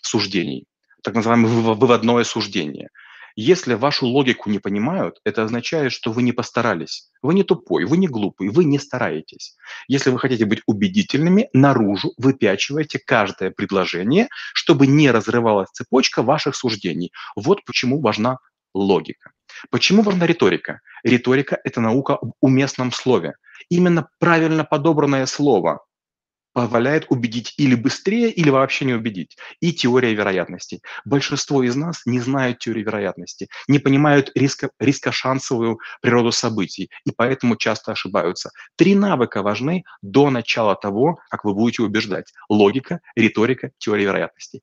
суждений, 0.00 0.66
так 1.02 1.14
называемое 1.14 1.50
выводное 1.74 2.22
суждение. 2.22 2.88
Если 3.36 3.74
вашу 3.74 4.06
логику 4.06 4.50
не 4.50 4.58
понимают, 4.58 5.20
это 5.24 5.42
означает, 5.42 5.92
что 5.92 6.12
вы 6.12 6.22
не 6.22 6.32
постарались. 6.32 7.10
Вы 7.22 7.34
не 7.34 7.42
тупой, 7.42 7.84
вы 7.84 7.96
не 7.96 8.08
глупый, 8.08 8.48
вы 8.48 8.64
не 8.64 8.78
стараетесь. 8.78 9.56
Если 9.86 10.10
вы 10.10 10.18
хотите 10.18 10.44
быть 10.44 10.62
убедительными, 10.66 11.48
наружу 11.52 12.12
выпячивайте 12.16 12.98
каждое 12.98 13.50
предложение, 13.50 14.28
чтобы 14.54 14.86
не 14.86 15.10
разрывалась 15.10 15.70
цепочка 15.70 16.22
ваших 16.22 16.56
суждений. 16.56 17.12
Вот 17.36 17.64
почему 17.64 18.00
важна 18.00 18.38
логика. 18.74 19.32
Почему 19.70 20.02
важна 20.02 20.26
риторика? 20.26 20.80
Риторика– 21.02 21.58
это 21.64 21.80
наука 21.80 22.14
об 22.14 22.32
уместном 22.40 22.92
слове. 22.92 23.34
Именно 23.70 24.08
правильно 24.18 24.64
подобранное 24.64 25.26
слово 25.26 25.80
позволяет 26.52 27.06
убедить 27.08 27.54
или 27.56 27.74
быстрее, 27.74 28.30
или 28.30 28.50
вообще 28.50 28.84
не 28.84 28.94
убедить. 28.94 29.36
И 29.60 29.72
теория 29.72 30.14
вероятности. 30.14 30.80
Большинство 31.04 31.62
из 31.62 31.76
нас 31.76 32.02
не 32.06 32.20
знают 32.20 32.58
теории 32.58 32.82
вероятности, 32.82 33.48
не 33.68 33.78
понимают 33.78 34.30
риска, 34.34 34.70
рискошансовую 34.78 35.78
природу 36.00 36.32
событий, 36.32 36.90
и 37.04 37.10
поэтому 37.16 37.56
часто 37.56 37.92
ошибаются. 37.92 38.50
Три 38.76 38.94
навыка 38.94 39.42
важны 39.42 39.84
до 40.02 40.30
начала 40.30 40.74
того, 40.74 41.20
как 41.30 41.44
вы 41.44 41.54
будете 41.54 41.82
убеждать. 41.82 42.32
Логика, 42.48 43.00
риторика, 43.14 43.70
теория 43.78 44.04
вероятности. 44.04 44.62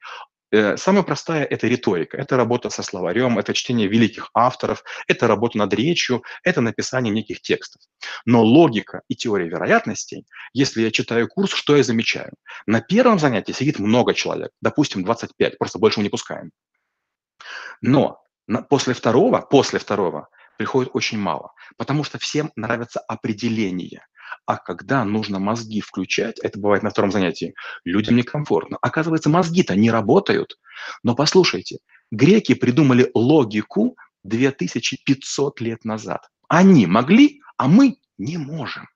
Э, 0.51 0.77
самая 0.77 1.03
простая– 1.03 1.43
это 1.49 1.67
риторика, 1.67 2.17
это 2.17 2.37
работа 2.37 2.69
со 2.69 2.83
словарем, 2.83 3.39
это 3.39 3.53
чтение 3.53 3.87
великих 3.87 4.29
авторов, 4.33 4.83
это 5.07 5.27
работа 5.27 5.57
над 5.57 5.73
речью, 5.73 6.23
это 6.43 6.61
написание 6.61 7.13
неких 7.13 7.41
текстов. 7.41 7.81
Но 8.25 8.43
логика 8.43 9.01
и 9.07 9.15
теория 9.15 9.47
вероятностей, 9.47 10.25
если 10.53 10.83
я 10.83 10.91
читаю 10.91 11.27
курс, 11.27 11.51
что 11.51 11.75
я 11.75 11.83
замечаю? 11.83 12.31
На 12.67 12.81
первом 12.81 13.19
занятии 13.19 13.53
сидит 13.53 13.79
много 13.79 14.13
человек, 14.13 14.51
допустим, 14.61 15.03
25, 15.03 15.57
просто 15.57 15.79
больше 15.79 15.99
мы 15.99 16.03
не 16.03 16.09
пускаем. 16.09 16.51
Но 17.81 18.21
после 18.69 18.93
второго, 18.93 19.41
после 19.41 19.79
второго 19.79 20.29
приходит 20.57 20.91
очень 20.93 21.17
мало, 21.17 21.53
потому 21.77 22.03
что 22.03 22.17
всем 22.17 22.51
нравятся 22.55 22.99
определения. 22.99 24.05
А 24.45 24.57
когда 24.57 25.03
нужно 25.05 25.39
мозги 25.39 25.81
включать, 25.81 26.39
это 26.39 26.59
бывает 26.59 26.83
на 26.83 26.89
втором 26.89 27.11
занятии, 27.11 27.53
людям 27.83 28.15
некомфортно. 28.15 28.77
Оказывается, 28.81 29.29
мозги-то 29.29 29.75
не 29.75 29.91
работают. 29.91 30.57
Но 31.03 31.15
послушайте, 31.15 31.79
греки 32.11 32.53
придумали 32.53 33.09
логику 33.13 33.97
2500 34.23 35.61
лет 35.61 35.85
назад. 35.85 36.29
Они 36.47 36.85
могли, 36.85 37.41
а 37.57 37.67
мы 37.67 37.97
не 38.17 38.37
можем. 38.37 38.87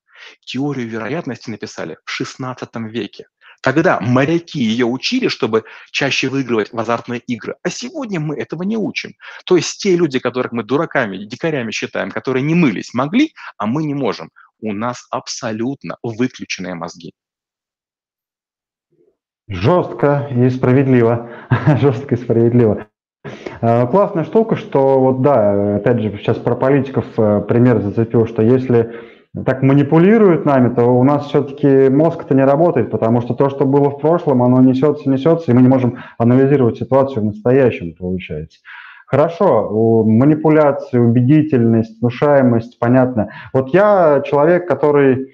Теорию 0.45 0.87
вероятности 0.87 1.49
написали 1.49 1.97
в 2.05 2.11
16 2.11 2.69
веке. 2.91 3.27
Тогда 3.61 3.99
моряки 3.99 4.59
ее 4.59 4.85
учили, 4.85 5.27
чтобы 5.27 5.63
чаще 5.91 6.29
выигрывать 6.29 6.71
в 6.71 6.79
азартные 6.79 7.19
игры. 7.27 7.55
А 7.63 7.69
сегодня 7.69 8.19
мы 8.19 8.37
этого 8.37 8.63
не 8.63 8.77
учим. 8.77 9.13
То 9.45 9.57
есть 9.57 9.81
те 9.81 9.95
люди, 9.95 10.19
которых 10.19 10.51
мы 10.51 10.63
дураками, 10.63 11.17
дикарями 11.17 11.71
считаем, 11.71 12.11
которые 12.11 12.43
не 12.43 12.55
мылись, 12.55 12.93
могли, 12.93 13.33
а 13.57 13.65
мы 13.65 13.83
не 13.83 13.93
можем 13.93 14.29
у 14.61 14.73
нас 14.73 15.07
абсолютно 15.09 15.97
выключенные 16.03 16.75
мозги. 16.75 17.13
Жестко 19.47 20.29
и 20.31 20.49
справедливо. 20.49 21.29
Жестко 21.81 22.15
и 22.15 22.17
справедливо. 22.17 22.87
А, 23.61 23.87
классная 23.87 24.23
штука, 24.23 24.55
что 24.55 24.99
вот 24.99 25.21
да, 25.21 25.77
опять 25.77 26.01
же, 26.01 26.17
сейчас 26.17 26.37
про 26.37 26.55
политиков 26.55 27.05
э, 27.17 27.41
пример 27.41 27.81
зацепил, 27.81 28.27
что 28.27 28.41
если 28.41 28.95
так 29.45 29.61
манипулируют 29.61 30.45
нами, 30.45 30.73
то 30.73 30.85
у 30.85 31.03
нас 31.03 31.27
все-таки 31.27 31.89
мозг-то 31.89 32.33
не 32.33 32.43
работает, 32.45 32.91
потому 32.91 33.21
что 33.21 33.33
то, 33.33 33.49
что 33.49 33.65
было 33.65 33.89
в 33.89 33.99
прошлом, 33.99 34.43
оно 34.43 34.61
несется, 34.61 35.09
несется, 35.09 35.51
и 35.51 35.53
мы 35.53 35.61
не 35.61 35.67
можем 35.67 35.99
анализировать 36.17 36.77
ситуацию 36.77 37.23
в 37.23 37.25
настоящем, 37.25 37.93
получается. 37.93 38.59
Хорошо, 39.05 40.03
манипуляция, 40.05 41.01
убедительность, 41.01 41.99
внушаемость, 41.99 42.77
понятно. 42.77 43.31
Вот 43.53 43.73
я 43.73 44.21
человек, 44.23 44.67
который 44.67 45.33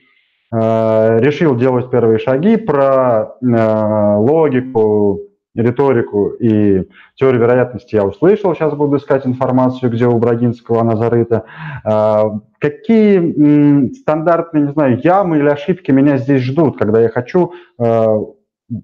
э, 0.51 1.19
решил 1.19 1.57
делать 1.57 1.91
первые 1.91 2.19
шаги 2.19 2.55
про 2.55 3.35
э, 3.41 4.15
логику, 4.17 5.19
риторику 5.55 6.29
и 6.31 6.87
теорию 7.15 7.41
вероятности 7.41 7.95
я 7.95 8.03
услышал, 8.03 8.53
сейчас 8.53 8.73
буду 8.73 8.97
искать 8.97 9.25
информацию, 9.25 9.91
где 9.91 10.05
у 10.05 10.17
Брагинского 10.17 10.81
она 10.81 10.95
зарыта. 10.95 11.45
Э, 11.85 12.25
какие 12.59 13.93
стандартные, 13.93 14.65
не 14.65 14.73
знаю, 14.73 14.99
ямы 15.03 15.39
или 15.39 15.47
ошибки 15.47 15.91
меня 15.91 16.17
здесь 16.17 16.43
ждут, 16.43 16.77
когда 16.77 17.01
я 17.01 17.09
хочу 17.09 17.53
э, 17.79 18.05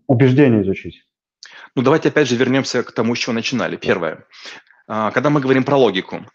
убеждения 0.08 0.62
изучить? 0.62 1.06
Ну, 1.76 1.84
давайте 1.84 2.10
опять 2.10 2.28
же 2.28 2.36
вернемся 2.36 2.84
к 2.84 2.92
тому, 2.92 3.16
с 3.16 3.20
чего 3.20 3.34
начинали. 3.34 3.76
Первое. 3.76 4.26
А, 4.88 5.12
когда 5.12 5.30
мы 5.30 5.40
говорим 5.40 5.64
про 5.64 5.78
логику, 5.78 6.26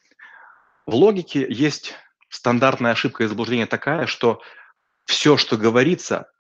в 0.87 0.95
логике 0.95 1.47
есть 1.49 1.95
стандартная 2.29 2.93
ошибка 2.93 3.25
и 3.25 3.27
заблуждение 3.27 3.67
такая, 3.67 4.07
что 4.07 4.41
все, 5.05 5.37
что 5.37 5.57
говорится, 5.57 6.31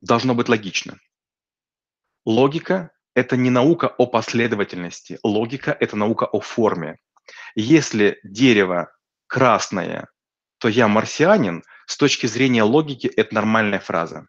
должно 0.00 0.34
быть 0.34 0.48
логично. 0.48 0.98
Логика– 2.24 2.90
это 3.14 3.36
не 3.36 3.50
наука 3.50 3.86
о 3.86 4.06
последовательности, 4.06 5.18
логика– 5.22 5.76
это 5.80 5.96
наука 5.96 6.26
о 6.26 6.40
форме. 6.40 6.98
Если 7.54 8.18
дерево 8.22 8.92
красное, 9.26 10.08
то 10.58 10.68
я 10.68 10.88
марсианин, 10.88 11.64
с 11.86 11.96
точки 11.96 12.26
зрения 12.26 12.62
логики 12.62 13.06
это 13.06 13.34
нормальная 13.34 13.80
фраза. 13.80 14.26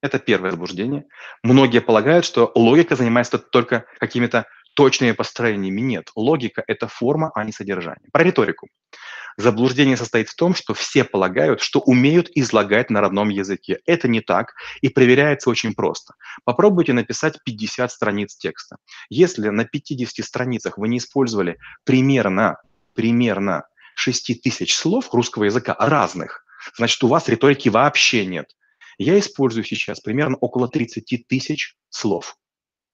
Это 0.00 0.18
первое 0.18 0.50
заблуждение. 0.50 1.06
Многие 1.42 1.80
полагают, 1.80 2.24
что 2.24 2.52
логика 2.54 2.94
занимается 2.94 3.38
только 3.38 3.86
какими-то 3.98 4.46
точными 4.78 5.10
построениями. 5.10 5.80
Нет, 5.80 6.12
логика– 6.14 6.62
это 6.68 6.86
форма, 6.86 7.32
а 7.34 7.42
не 7.42 7.50
содержание. 7.50 8.08
Про 8.12 8.22
риторику. 8.22 8.68
Заблуждение 9.36 9.96
состоит 9.96 10.28
в 10.28 10.36
том, 10.36 10.54
что 10.54 10.72
все 10.72 11.02
полагают, 11.02 11.60
что 11.60 11.80
умеют 11.80 12.30
излагать 12.36 12.88
на 12.88 13.00
родном 13.00 13.28
языке. 13.28 13.80
Это 13.86 14.06
не 14.06 14.20
так 14.20 14.54
и 14.80 14.88
проверяется 14.88 15.50
очень 15.50 15.74
просто. 15.74 16.14
Попробуйте 16.44 16.92
написать 16.92 17.40
50 17.44 17.90
страниц 17.90 18.36
текста. 18.36 18.76
Если 19.10 19.48
на 19.48 19.64
50 19.64 20.24
страницах 20.24 20.78
вы 20.78 20.86
не 20.86 20.98
использовали 20.98 21.58
примерно, 21.82 22.58
примерно 22.94 23.64
6 23.96 24.40
тысяч 24.40 24.76
слов 24.76 25.12
русского 25.12 25.42
языка 25.42 25.74
разных, 25.76 26.44
значит, 26.76 27.02
у 27.02 27.08
вас 27.08 27.28
риторики 27.28 27.68
вообще 27.68 28.24
нет. 28.26 28.54
Я 28.96 29.18
использую 29.18 29.64
сейчас 29.64 29.98
примерно 29.98 30.36
около 30.36 30.68
30 30.68 31.26
тысяч 31.26 31.74
слов. 31.90 32.36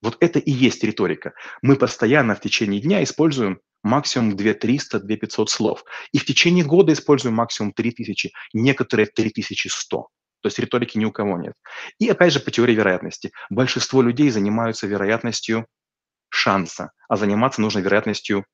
Вот 0.04 0.18
это 0.20 0.38
и 0.38 0.50
есть 0.50 0.84
риторика. 0.84 1.32
Мы 1.62 1.76
постоянно 1.76 2.34
в 2.34 2.40
течение 2.40 2.78
дня 2.78 3.02
используем 3.02 3.60
максимум 3.82 4.36
2300, 4.36 5.00
2500 5.00 5.48
слов. 5.48 5.84
И 6.12 6.18
в 6.18 6.26
течение 6.26 6.62
года 6.62 6.92
используем 6.92 7.36
максимум 7.36 7.72
3000, 7.72 8.30
некоторые 8.52 9.06
3100. 9.06 9.96
То 9.96 10.08
есть 10.46 10.58
риторики 10.58 10.98
ни 10.98 11.06
у 11.06 11.10
кого 11.10 11.38
нет. 11.38 11.54
И 11.98 12.06
опять 12.10 12.34
же 12.34 12.40
по 12.40 12.50
теории 12.50 12.74
вероятности. 12.74 13.32
Большинство 13.48 14.02
людей 14.02 14.28
занимаются 14.28 14.86
вероятностью 14.86 15.66
шанса, 16.28 16.90
а 17.08 17.16
заниматься 17.16 17.62
нужно 17.62 17.78
вероятностью 17.78 18.44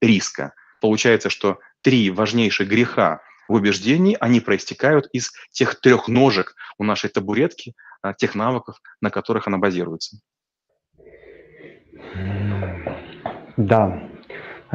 риска. 0.00 0.54
Получается, 0.80 1.28
что 1.28 1.58
три 1.82 2.08
важнейших 2.10 2.68
греха 2.68 3.20
в 3.48 3.54
убеждении, 3.54 4.16
они 4.20 4.38
проистекают 4.38 5.08
из 5.12 5.32
тех 5.50 5.80
трех 5.80 6.06
ножек 6.06 6.54
у 6.78 6.84
нашей 6.84 7.10
табуретки, 7.10 7.74
а, 8.00 8.14
тех 8.14 8.36
навыков, 8.36 8.76
на 9.00 9.10
которых 9.10 9.48
она 9.48 9.58
базируется. 9.58 10.18
Да, 13.56 14.00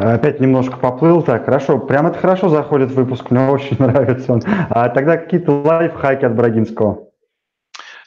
Опять 0.01 0.39
немножко 0.39 0.77
поплыл, 0.77 1.21
так, 1.21 1.43
хорошо, 1.43 1.77
прям 1.77 2.07
это 2.07 2.17
хорошо 2.17 2.47
заходит 2.47 2.91
в 2.91 2.95
выпуск, 2.95 3.31
мне 3.31 3.49
очень 3.49 3.75
нравится 3.79 4.31
он. 4.31 4.41
А 4.69 4.87
тогда 4.89 5.17
какие-то 5.17 5.51
лайфхаки 5.51 6.23
от 6.23 6.35
Брагинского? 6.35 7.09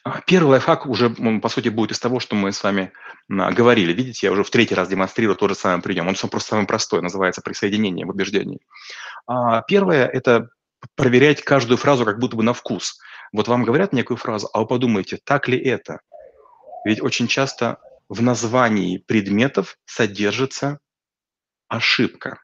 А, 0.02 0.20
первый 0.26 0.52
лайфхак 0.52 0.86
уже, 0.86 1.10
по 1.10 1.48
сути, 1.50 1.68
будет 1.68 1.92
из 1.92 2.00
того, 2.00 2.18
что 2.18 2.34
мы 2.34 2.52
с 2.52 2.62
вами 2.62 2.92
говорили. 3.28 3.92
Видите, 3.92 4.26
я 4.26 4.32
уже 4.32 4.42
в 4.42 4.50
третий 4.50 4.74
раз 4.74 4.88
демонстрирую 4.88 5.36
тот 5.36 5.50
же 5.50 5.54
самый 5.54 5.82
прием. 5.82 6.08
Он 6.08 6.14
просто 6.14 6.50
самый 6.50 6.66
простой, 6.66 7.02
называется 7.02 7.42
присоединение 7.42 8.06
в 8.06 8.10
убеждении. 8.10 8.60
А, 9.26 9.60
первое– 9.62 10.06
это 10.12 10.48
проверять 10.96 11.42
каждую 11.42 11.76
фразу 11.76 12.06
как 12.06 12.18
будто 12.18 12.36
бы 12.36 12.42
на 12.42 12.54
вкус. 12.54 12.98
Вот 13.34 13.48
вам 13.48 13.64
говорят 13.64 13.92
некую 13.92 14.16
фразу, 14.16 14.48
а 14.54 14.60
вы 14.60 14.66
подумайте, 14.66 15.18
так 15.22 15.46
ли 15.46 15.58
это? 15.58 16.00
Ведь 16.86 17.02
очень 17.02 17.28
часто 17.28 17.78
в 18.12 18.20
названии 18.20 18.98
предметов 18.98 19.78
содержится 19.86 20.80
ошибка. 21.68 22.42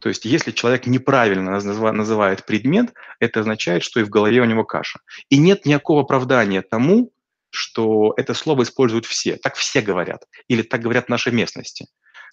То 0.00 0.08
есть 0.08 0.24
если 0.24 0.52
человек 0.52 0.86
неправильно 0.86 1.60
называет 1.60 2.46
предмет, 2.46 2.94
это 3.20 3.40
означает, 3.40 3.82
что 3.82 4.00
и 4.00 4.04
в 4.04 4.08
голове 4.08 4.40
у 4.40 4.46
него 4.46 4.64
каша. 4.64 5.00
И 5.28 5.36
нет 5.36 5.66
никакого 5.66 6.00
оправдания 6.00 6.62
тому, 6.62 7.12
что 7.50 8.14
это 8.16 8.32
слово 8.32 8.62
используют 8.62 9.04
все. 9.04 9.36
Так 9.36 9.56
все 9.56 9.82
говорят. 9.82 10.24
Или 10.48 10.62
так 10.62 10.80
говорят 10.80 11.06
в 11.06 11.10
нашей 11.10 11.32
местности. 11.32 11.88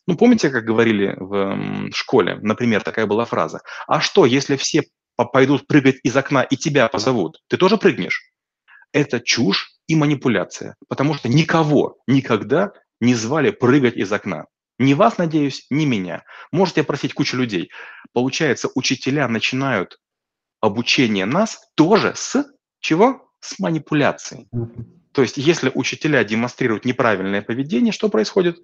Ну, 0.08 0.16
помните, 0.16 0.50
как 0.50 0.64
говорили 0.64 1.18
в 1.20 1.92
школе? 1.92 2.40
Например, 2.42 2.82
такая 2.82 3.08
была 3.08 3.26
фраза. 3.26 3.60
А 3.88 4.00
что, 4.00 4.26
если 4.26 4.56
все 4.56 4.84
пойдут 5.18 5.68
прыгать 5.68 5.98
из 6.04 6.16
окна 6.16 6.44
и 6.44 6.56
тебя 6.56 6.88
позовут? 6.88 7.42
Ты 7.50 7.58
тоже 7.58 7.78
прыгнешь? 7.78 8.32
Это 8.92 9.20
чушь 9.20 9.72
и 9.88 9.96
манипуляция. 9.96 10.76
Потому 10.88 11.14
что 11.14 11.30
никого 11.30 11.98
никогда 12.08 12.74
не 13.00 13.16
звали 13.16 13.52
прыгать 13.52 13.96
из 13.96 14.12
окна. 14.12 14.46
Ни 14.78 14.94
вас, 14.94 15.18
надеюсь, 15.18 15.66
ни 15.70 15.86
меня. 15.86 16.24
Можете 16.52 16.82
опросить 16.82 17.14
кучу 17.14 17.38
людей. 17.38 17.70
Получается, 18.14 18.70
учителя 18.76 19.28
начинают 19.28 20.00
обучение 20.62 21.26
нас 21.26 21.60
тоже 21.76 22.14
с 22.16 22.46
чего? 22.80 23.30
С 23.42 23.60
манипуляцией. 23.60 24.48
То 25.12 25.22
есть, 25.22 25.38
если 25.38 25.72
учителя 25.74 26.24
демонстрируют 26.24 26.86
неправильное 26.86 27.42
поведение, 27.42 27.92
что 27.92 28.10
происходит? 28.10 28.60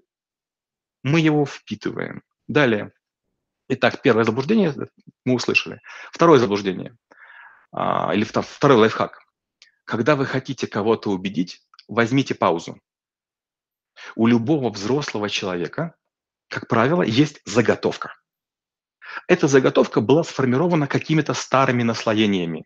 Мы 1.03 1.19
его 1.19 1.45
впитываем. 1.45 2.23
Далее. 2.47 2.91
Итак, 3.67 4.01
первое 4.01 4.23
заблуждение 4.23 4.73
мы 5.25 5.33
услышали. 5.33 5.81
Второе 6.11 6.39
заблуждение, 6.39 6.95
а, 7.71 8.13
или 8.13 8.23
второй 8.23 8.77
лайфхак. 8.77 9.24
Когда 9.85 10.15
вы 10.15 10.25
хотите 10.25 10.67
кого-то 10.67 11.11
убедить, 11.11 11.61
возьмите 11.87 12.35
паузу. 12.35 12.79
У 14.15 14.27
любого 14.27 14.69
взрослого 14.69 15.29
человека 15.29 15.95
как 16.47 16.67
правило, 16.67 17.01
есть 17.01 17.41
заготовка. 17.45 18.15
Эта 19.27 19.47
заготовка 19.47 20.01
была 20.01 20.23
сформирована 20.23 20.87
какими-то 20.87 21.33
старыми 21.33 21.83
наслоениями. 21.83 22.65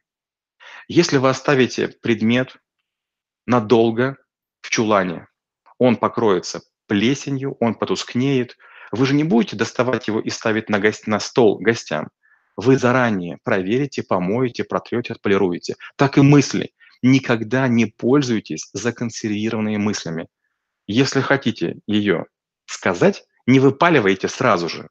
Если 0.88 1.18
вы 1.18 1.30
оставите 1.30 1.88
предмет 1.88 2.58
надолго 3.46 4.18
в 4.62 4.70
чулане, 4.70 5.28
он 5.78 5.96
покроется 5.96 6.62
плесенью, 6.88 7.56
он 7.60 7.76
потускнеет. 7.76 8.58
Вы 8.92 9.06
же 9.06 9.14
не 9.14 9.24
будете 9.24 9.56
доставать 9.56 10.08
его 10.08 10.20
и 10.20 10.30
ставить 10.30 10.70
на, 10.70 10.80
гость, 10.80 11.08
на 11.08 11.20
стол 11.20 11.60
гостям. 11.60 12.10
Вы 12.58 12.78
заранее 12.78 13.38
проверите, 13.44 14.04
помоете, 14.04 14.64
протрете, 14.64 15.14
отполируете. 15.14 15.76
Так 15.96 16.18
и 16.18 16.22
мысли. 16.22 16.74
Никогда 17.02 17.68
не 17.68 17.86
пользуйтесь 17.86 18.70
законсервированными 18.74 19.78
мыслями. 19.78 20.28
Если 20.88 21.22
хотите 21.22 21.78
ее 21.88 22.26
сказать, 22.66 23.24
не 23.46 23.60
выпаливайте 23.60 24.28
сразу 24.28 24.70
же, 24.70 24.90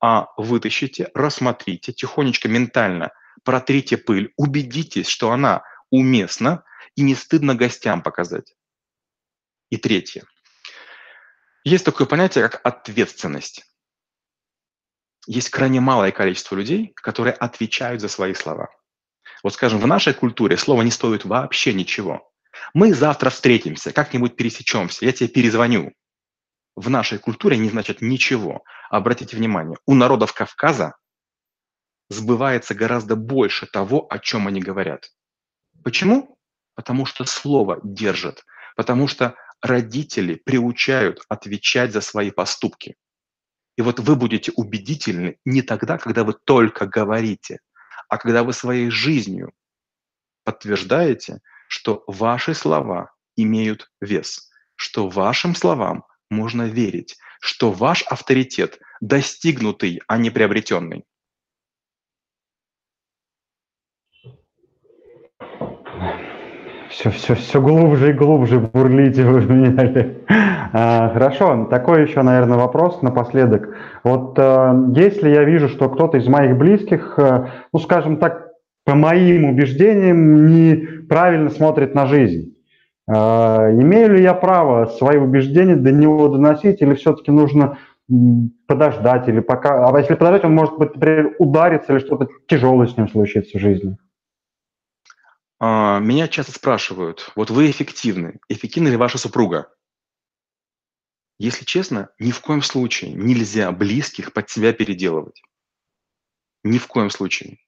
а 0.00 0.28
вытащите, 0.36 1.10
рассмотрите, 1.14 1.92
тихонечко 1.92 2.48
ментально 2.48 3.10
протрите 3.44 3.96
пыль, 3.96 4.32
убедитесь, 4.36 5.08
что 5.08 5.30
она 5.30 5.62
уместна 5.90 6.64
и 6.94 7.02
не 7.02 7.14
стыдно 7.14 7.54
гостям 7.54 8.02
показать. 8.02 8.54
И 9.70 9.76
третье. 9.76 10.24
Есть 11.64 11.84
такое 11.84 12.06
понятие, 12.06 12.48
как 12.48 12.60
ответственность. 12.64 13.64
Есть 15.26 15.50
крайне 15.50 15.80
малое 15.80 16.12
количество 16.12 16.54
людей, 16.54 16.92
которые 16.94 17.34
отвечают 17.34 18.00
за 18.00 18.08
свои 18.08 18.34
слова. 18.34 18.68
Вот 19.46 19.54
скажем, 19.54 19.78
в 19.78 19.86
нашей 19.86 20.12
культуре 20.12 20.56
слово 20.56 20.82
не 20.82 20.90
стоит 20.90 21.24
вообще 21.24 21.72
ничего. 21.72 22.28
Мы 22.74 22.92
завтра 22.92 23.30
встретимся, 23.30 23.92
как-нибудь 23.92 24.34
пересечемся, 24.34 25.04
я 25.04 25.12
тебе 25.12 25.28
перезвоню 25.28 25.92
в 26.74 26.90
нашей 26.90 27.20
культуре 27.20 27.56
не 27.56 27.68
значит 27.68 28.02
ничего. 28.02 28.64
Обратите 28.90 29.36
внимание, 29.36 29.78
у 29.86 29.94
народов 29.94 30.32
Кавказа 30.32 30.96
сбывается 32.08 32.74
гораздо 32.74 33.14
больше 33.14 33.66
того, 33.66 34.08
о 34.10 34.18
чем 34.18 34.48
они 34.48 34.60
говорят. 34.60 35.12
Почему? 35.84 36.36
Потому 36.74 37.06
что 37.06 37.24
слово 37.24 37.78
держит, 37.84 38.44
потому 38.74 39.06
что 39.06 39.36
родители 39.60 40.34
приучают 40.34 41.22
отвечать 41.28 41.92
за 41.92 42.00
свои 42.00 42.32
поступки. 42.32 42.96
И 43.76 43.82
вот 43.82 44.00
вы 44.00 44.16
будете 44.16 44.50
убедительны 44.56 45.38
не 45.44 45.62
тогда, 45.62 45.98
когда 45.98 46.24
вы 46.24 46.32
только 46.32 46.88
говорите, 46.88 47.60
а 48.08 48.18
когда 48.18 48.42
вы 48.42 48.52
своей 48.52 48.90
жизнью 48.90 49.52
подтверждаете, 50.44 51.40
что 51.68 52.04
ваши 52.06 52.54
слова 52.54 53.12
имеют 53.36 53.90
вес, 54.00 54.50
что 54.76 55.08
вашим 55.08 55.54
словам 55.54 56.04
можно 56.30 56.62
верить, 56.62 57.16
что 57.40 57.70
ваш 57.70 58.02
авторитет 58.02 58.78
достигнутый, 59.00 60.00
а 60.06 60.18
не 60.18 60.30
приобретенный. 60.30 61.04
Все, 66.90 67.10
все, 67.10 67.34
все 67.34 67.60
глубже 67.60 68.10
и 68.10 68.12
глубже 68.12 68.58
бурлите 68.60 69.24
вы 69.24 69.42
меня. 69.42 70.45
А, 70.78 71.08
хорошо, 71.08 71.66
такой 71.70 72.02
еще, 72.02 72.20
наверное, 72.20 72.58
вопрос 72.58 73.00
напоследок. 73.00 73.74
Вот 74.04 74.38
а, 74.38 74.76
если 74.94 75.30
я 75.30 75.42
вижу, 75.42 75.70
что 75.70 75.88
кто-то 75.88 76.18
из 76.18 76.28
моих 76.28 76.58
близких, 76.58 77.18
а, 77.18 77.48
ну, 77.72 77.78
скажем 77.78 78.18
так, 78.18 78.48
по 78.84 78.94
моим 78.94 79.46
убеждениям, 79.46 80.44
неправильно 80.54 81.48
смотрит 81.48 81.94
на 81.94 82.06
жизнь, 82.06 82.58
а, 83.08 83.70
имею 83.72 84.16
ли 84.16 84.22
я 84.22 84.34
право 84.34 84.84
свои 84.84 85.16
убеждения 85.16 85.76
до 85.76 85.92
него 85.92 86.28
доносить, 86.28 86.82
или 86.82 86.92
все-таки 86.92 87.30
нужно 87.30 87.78
подождать, 88.66 89.28
или 89.28 89.40
пока... 89.40 89.88
А 89.88 89.98
если 89.98 90.12
подождать, 90.12 90.44
он 90.44 90.54
может, 90.54 90.78
например, 90.78 91.36
удариться, 91.38 91.94
или 91.94 92.00
что-то 92.00 92.28
тяжелое 92.48 92.86
с 92.86 92.98
ним 92.98 93.08
случится 93.08 93.56
в 93.56 93.62
жизни? 93.62 93.96
А, 95.58 96.00
меня 96.00 96.28
часто 96.28 96.52
спрашивают, 96.52 97.32
вот 97.34 97.48
вы 97.48 97.70
эффективны, 97.70 98.40
эффективна 98.50 98.88
ли 98.88 98.96
ваша 98.96 99.16
супруга? 99.16 99.68
Если 101.38 101.64
честно, 101.64 102.08
ни 102.18 102.30
в 102.30 102.40
коем 102.40 102.62
случае 102.62 103.12
нельзя 103.12 103.70
близких 103.72 104.32
под 104.32 104.48
себя 104.48 104.72
переделывать. 104.72 105.42
Ни 106.64 106.78
в 106.78 106.86
коем 106.86 107.10
случае. 107.10 107.58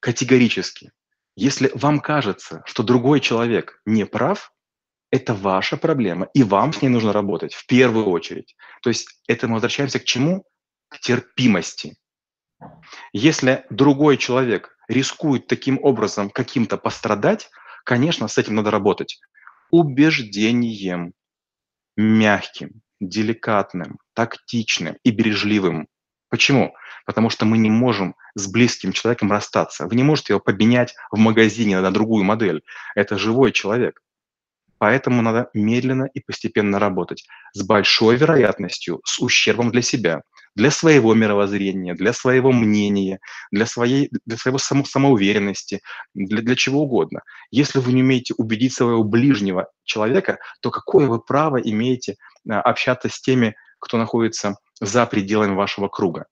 Категорически. 0.00 0.92
Если 1.34 1.70
вам 1.74 2.00
кажется, 2.00 2.62
что 2.64 2.82
другой 2.82 3.20
человек 3.20 3.80
не 3.84 4.06
прав, 4.06 4.52
это 5.10 5.34
ваша 5.34 5.76
проблема, 5.76 6.28
и 6.34 6.42
вам 6.42 6.72
с 6.72 6.82
ней 6.82 6.88
нужно 6.88 7.12
работать 7.12 7.54
в 7.54 7.66
первую 7.66 8.06
очередь. 8.06 8.56
То 8.82 8.90
есть 8.90 9.20
это 9.28 9.46
мы 9.46 9.54
возвращаемся 9.54 10.00
к 10.00 10.04
чему? 10.04 10.44
К 10.88 10.98
терпимости. 10.98 11.96
Если 13.12 13.66
другой 13.70 14.16
человек 14.16 14.76
рискует 14.88 15.46
таким 15.46 15.78
образом 15.82 16.30
каким-то 16.30 16.78
пострадать, 16.78 17.50
конечно, 17.84 18.28
с 18.28 18.38
этим 18.38 18.54
надо 18.54 18.70
работать. 18.70 19.20
Убеждением, 19.70 21.12
мягким, 21.96 22.82
деликатным, 23.00 23.98
тактичным 24.14 24.96
и 25.02 25.10
бережливым. 25.10 25.88
Почему? 26.28 26.74
потому 27.06 27.30
что 27.30 27.46
мы 27.46 27.56
не 27.56 27.70
можем 27.70 28.16
с 28.34 28.46
близким 28.48 28.92
человеком 28.92 29.30
расстаться. 29.30 29.86
Вы 29.86 29.94
не 29.94 30.02
можете 30.02 30.32
его 30.32 30.40
поменять 30.40 30.94
в 31.10 31.18
магазине 31.18 31.80
на 31.80 31.90
другую 31.90 32.24
модель. 32.24 32.62
Это 32.94 33.16
живой 33.16 33.52
человек. 33.52 34.02
Поэтому 34.78 35.22
надо 35.22 35.48
медленно 35.54 36.10
и 36.12 36.20
постепенно 36.20 36.78
работать 36.78 37.26
с 37.54 37.62
большой 37.62 38.16
вероятностью, 38.16 39.00
с 39.04 39.20
ущербом 39.20 39.70
для 39.70 39.80
себя, 39.80 40.22
для 40.56 40.70
своего 40.70 41.14
мировоззрения, 41.14 41.94
для 41.94 42.12
своего 42.12 42.50
мнения, 42.50 43.20
для 43.52 43.66
своей, 43.66 44.10
для 44.24 44.36
своего 44.36 44.58
само, 44.58 44.84
самоуверенности, 44.84 45.82
для, 46.14 46.42
для 46.42 46.56
чего 46.56 46.82
угодно. 46.82 47.20
Если 47.50 47.78
вы 47.78 47.92
не 47.92 48.02
умеете 48.02 48.34
убедить 48.38 48.72
своего 48.72 49.04
ближнего 49.04 49.68
человека, 49.84 50.38
то 50.60 50.70
какое 50.70 51.06
вы 51.06 51.20
право 51.20 51.58
имеете 51.58 52.16
а, 52.48 52.60
общаться 52.62 53.08
с 53.08 53.20
теми, 53.20 53.54
кто 53.78 53.98
находится 53.98 54.56
за 54.80 55.06
пределами 55.06 55.54
вашего 55.54 55.88
круга? 55.88 56.26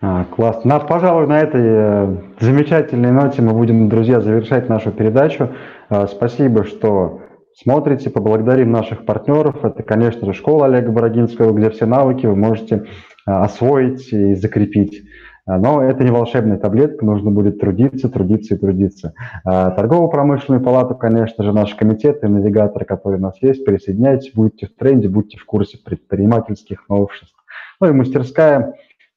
А, 0.00 0.24
класс. 0.24 0.64
На, 0.64 0.80
пожалуй, 0.80 1.26
на 1.26 1.40
этой 1.40 1.62
э, 1.64 2.16
замечательной 2.38 3.10
ноте 3.10 3.40
мы 3.40 3.54
будем, 3.54 3.88
друзья, 3.88 4.20
завершать 4.20 4.68
нашу 4.68 4.92
передачу. 4.92 5.54
Э, 5.88 6.06
спасибо, 6.08 6.64
что 6.64 7.22
смотрите. 7.56 8.10
Поблагодарим 8.10 8.70
наших 8.70 9.04
партнеров. 9.04 9.64
Это, 9.64 9.82
конечно 9.82 10.26
же, 10.26 10.32
школа 10.32 10.66
Олега 10.66 10.90
Бородинского, 10.90 11.52
где 11.52 11.70
все 11.70 11.86
навыки 11.86 12.26
вы 12.26 12.36
можете 12.36 12.76
э, 12.76 13.30
освоить 13.30 14.12
и 14.12 14.34
закрепить. 14.34 15.02
Но 15.46 15.82
это 15.82 16.04
не 16.04 16.10
волшебная 16.10 16.56
таблетка, 16.56 17.04
нужно 17.04 17.30
будет 17.30 17.60
трудиться, 17.60 18.08
трудиться 18.08 18.54
и 18.54 18.58
трудиться. 18.58 19.12
Торгово-промышленную 19.44 20.64
палату, 20.64 20.94
конечно 20.94 21.44
же, 21.44 21.52
наш 21.52 21.74
комитет 21.74 22.24
и 22.24 22.28
навигатор, 22.28 22.86
который 22.86 23.18
у 23.18 23.20
нас 23.20 23.34
есть, 23.42 23.62
присоединяйтесь, 23.62 24.32
будьте 24.32 24.68
в 24.68 24.74
тренде, 24.74 25.10
будьте 25.10 25.36
в 25.36 25.44
курсе 25.44 25.76
предпринимательских 25.76 26.88
новшеств. 26.88 27.36
Ну 27.78 27.88
и 27.88 27.92
мастерская 27.92 28.72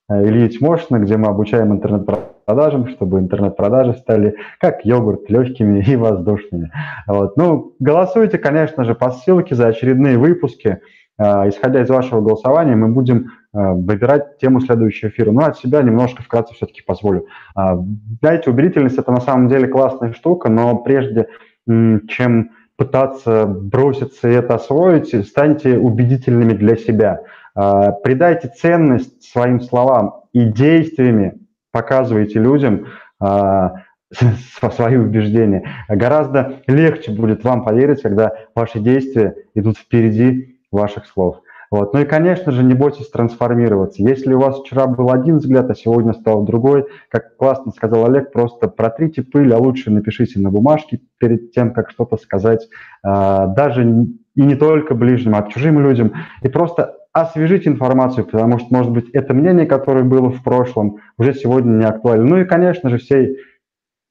Э, 0.10 0.26
Ильи 0.26 0.50
Тимошина, 0.50 1.00
где 1.00 1.17
мы 1.17 1.28
обучаем 1.28 1.71
интернет-продажам, 2.47 2.88
чтобы 2.88 3.19
интернет-продажи 3.19 3.93
стали 3.93 4.36
как 4.60 4.86
йогурт, 4.86 5.29
легкими 5.29 5.83
и 5.88 5.95
воздушными. 5.95 6.71
Вот. 7.07 7.38
Ну, 7.38 7.75
голосуйте, 7.79 8.38
конечно 8.38 8.83
же, 8.83 8.95
по 8.95 9.12
ссылке 9.12 9.55
за 9.55 9.67
очередные 9.67 10.17
выпуски. 10.17 10.79
Э, 11.19 11.49
исходя 11.49 11.81
из 11.81 11.89
вашего 11.89 12.21
голосования, 12.21 12.75
мы 12.75 12.88
будем 12.89 13.17
э, 13.53 13.71
выбирать 13.73 14.38
тему 14.38 14.62
следующего 14.62 15.10
эфира. 15.10 15.31
Ну, 15.31 15.41
от 15.41 15.57
себя 15.57 15.81
немножко 15.81 16.23
вкратце 16.23 16.53
все-таки 16.53 16.81
позволю. 16.86 17.25
Знаете, 18.21 18.49
убедительность– 18.49 18.97
это 18.99 19.12
на 19.12 19.21
самом 19.21 19.49
деле 19.49 19.67
классная 19.67 20.13
штука, 20.13 20.49
но 20.49 20.77
прежде 20.77 21.27
чем 21.67 22.51
пытаться 22.77 23.45
броситься 23.45 24.29
и 24.29 24.33
это 24.33 24.55
освоить, 24.55 25.27
станьте 25.27 25.77
убедительными 25.77 26.53
для 26.53 26.77
себя– 26.77 27.21
а, 27.57 27.91
придайте 27.91 28.49
ценность 28.49 29.23
своим 29.23 29.60
словам 29.62 30.21
и 30.31 30.45
действиями 30.45 31.39
показывайте 31.77 32.39
людям 32.39 32.87
а, 33.19 33.73
свои 34.71 34.95
убеждения. 34.95 35.69
Гораздо 35.87 36.61
легче 36.65 37.11
будет 37.11 37.43
вам 37.43 37.63
поверить, 37.63 38.01
когда 38.01 38.33
ваши 38.55 38.79
действия 38.79 39.35
идут 39.53 39.77
впереди 39.77 40.59
ваших 40.71 41.05
слов. 41.05 41.41
Вот. 41.69 41.93
Ну 41.93 41.99
и, 41.99 42.05
конечно 42.05 42.51
же, 42.51 42.63
не 42.63 42.73
бойтесь 42.73 43.09
трансформироваться. 43.09 44.01
Если 44.01 44.33
у 44.33 44.39
вас 44.39 44.59
вчера 44.59 44.87
был 44.87 45.11
один 45.11 45.37
взгляд, 45.37 45.69
а 45.69 45.75
сегодня 45.75 46.13
стал 46.13 46.43
другой, 46.43 46.85
как 47.09 47.35
классно 47.35 47.71
сказал 47.71 48.05
Олег, 48.05 48.31
просто 48.31 48.69
протрите 48.69 49.21
пыль, 49.21 49.53
а 49.53 49.57
лучше 49.57 49.91
напишите 49.91 50.39
на 50.39 50.49
бумажке 50.49 51.01
перед 51.19 51.51
тем, 51.51 51.73
как 51.73 51.91
что-то 51.91 52.17
сказать, 52.17 52.67
а, 53.03 53.47
даже 53.47 53.83
и 53.83 54.41
не 54.41 54.55
только 54.55 54.95
ближним, 54.95 55.35
а 55.35 55.47
чужим 55.49 55.79
людям. 55.79 56.13
И 56.41 56.47
просто 56.47 56.96
освежить 57.21 57.67
информацию, 57.67 58.25
потому 58.25 58.60
что, 58.60 58.67
может 58.71 58.91
быть, 58.91 59.10
это 59.12 59.34
мнение, 59.34 59.65
которое 59.65 60.03
было 60.03 60.30
в 60.30 60.43
прошлом, 60.43 60.97
уже 61.17 61.34
сегодня 61.34 61.71
не 61.71 61.86
актуально. 61.86 62.25
Ну 62.25 62.38
и, 62.38 62.45
конечно 62.45 62.89
же, 62.89 62.97
все 62.97 63.38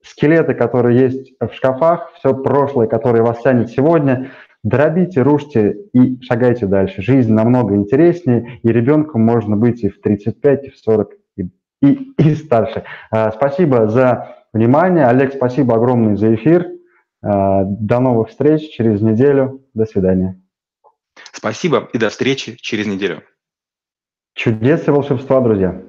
скелеты, 0.03 0.55
которые 0.55 0.99
есть 0.99 1.33
в 1.41 1.53
шкафах, 1.53 2.13
все 2.15 2.35
прошлое, 2.35 2.87
которое 2.87 3.23
вас 3.23 3.43
тянет 3.43 3.71
сегодня, 3.71 4.31
дробите, 4.63 5.23
рушьте 5.23 5.77
и 5.93 6.21
шагайте 6.23 6.67
дальше. 6.67 7.03
Жизнь 7.03 7.33
намного 7.33 7.75
интереснее, 7.75 8.59
и 8.63 8.69
ребенком 8.69 9.23
можно 9.23 9.57
быть 9.57 9.83
и 9.85 9.89
в 9.89 10.01
35, 10.01 10.65
и 10.65 10.71
в 10.71 10.77
40, 10.77 11.11
и, 11.37 11.43
и, 11.83 12.15
и 12.19 12.35
старше. 12.35 12.85
А, 13.11 13.31
спасибо 13.31 13.89
за 13.89 14.37
внимание. 14.53 15.07
Олег, 15.07 15.33
спасибо 15.35 15.77
огромное 15.77 16.17
за 16.17 16.35
эфир. 16.35 16.67
А, 17.23 17.65
до 17.65 18.01
новых 18.01 18.29
встреч 18.31 18.69
через 18.71 19.01
неделю. 19.01 19.63
До 19.75 19.85
свидания. 19.85 20.41
Спасибо 21.33 21.89
и 21.93 21.99
до 21.99 22.09
встречи 22.11 22.57
через 22.57 22.87
неделю. 22.87 23.23
Чудес 24.35 24.87
и 24.87 24.91
волшебства, 24.91 25.41
друзья! 25.41 25.83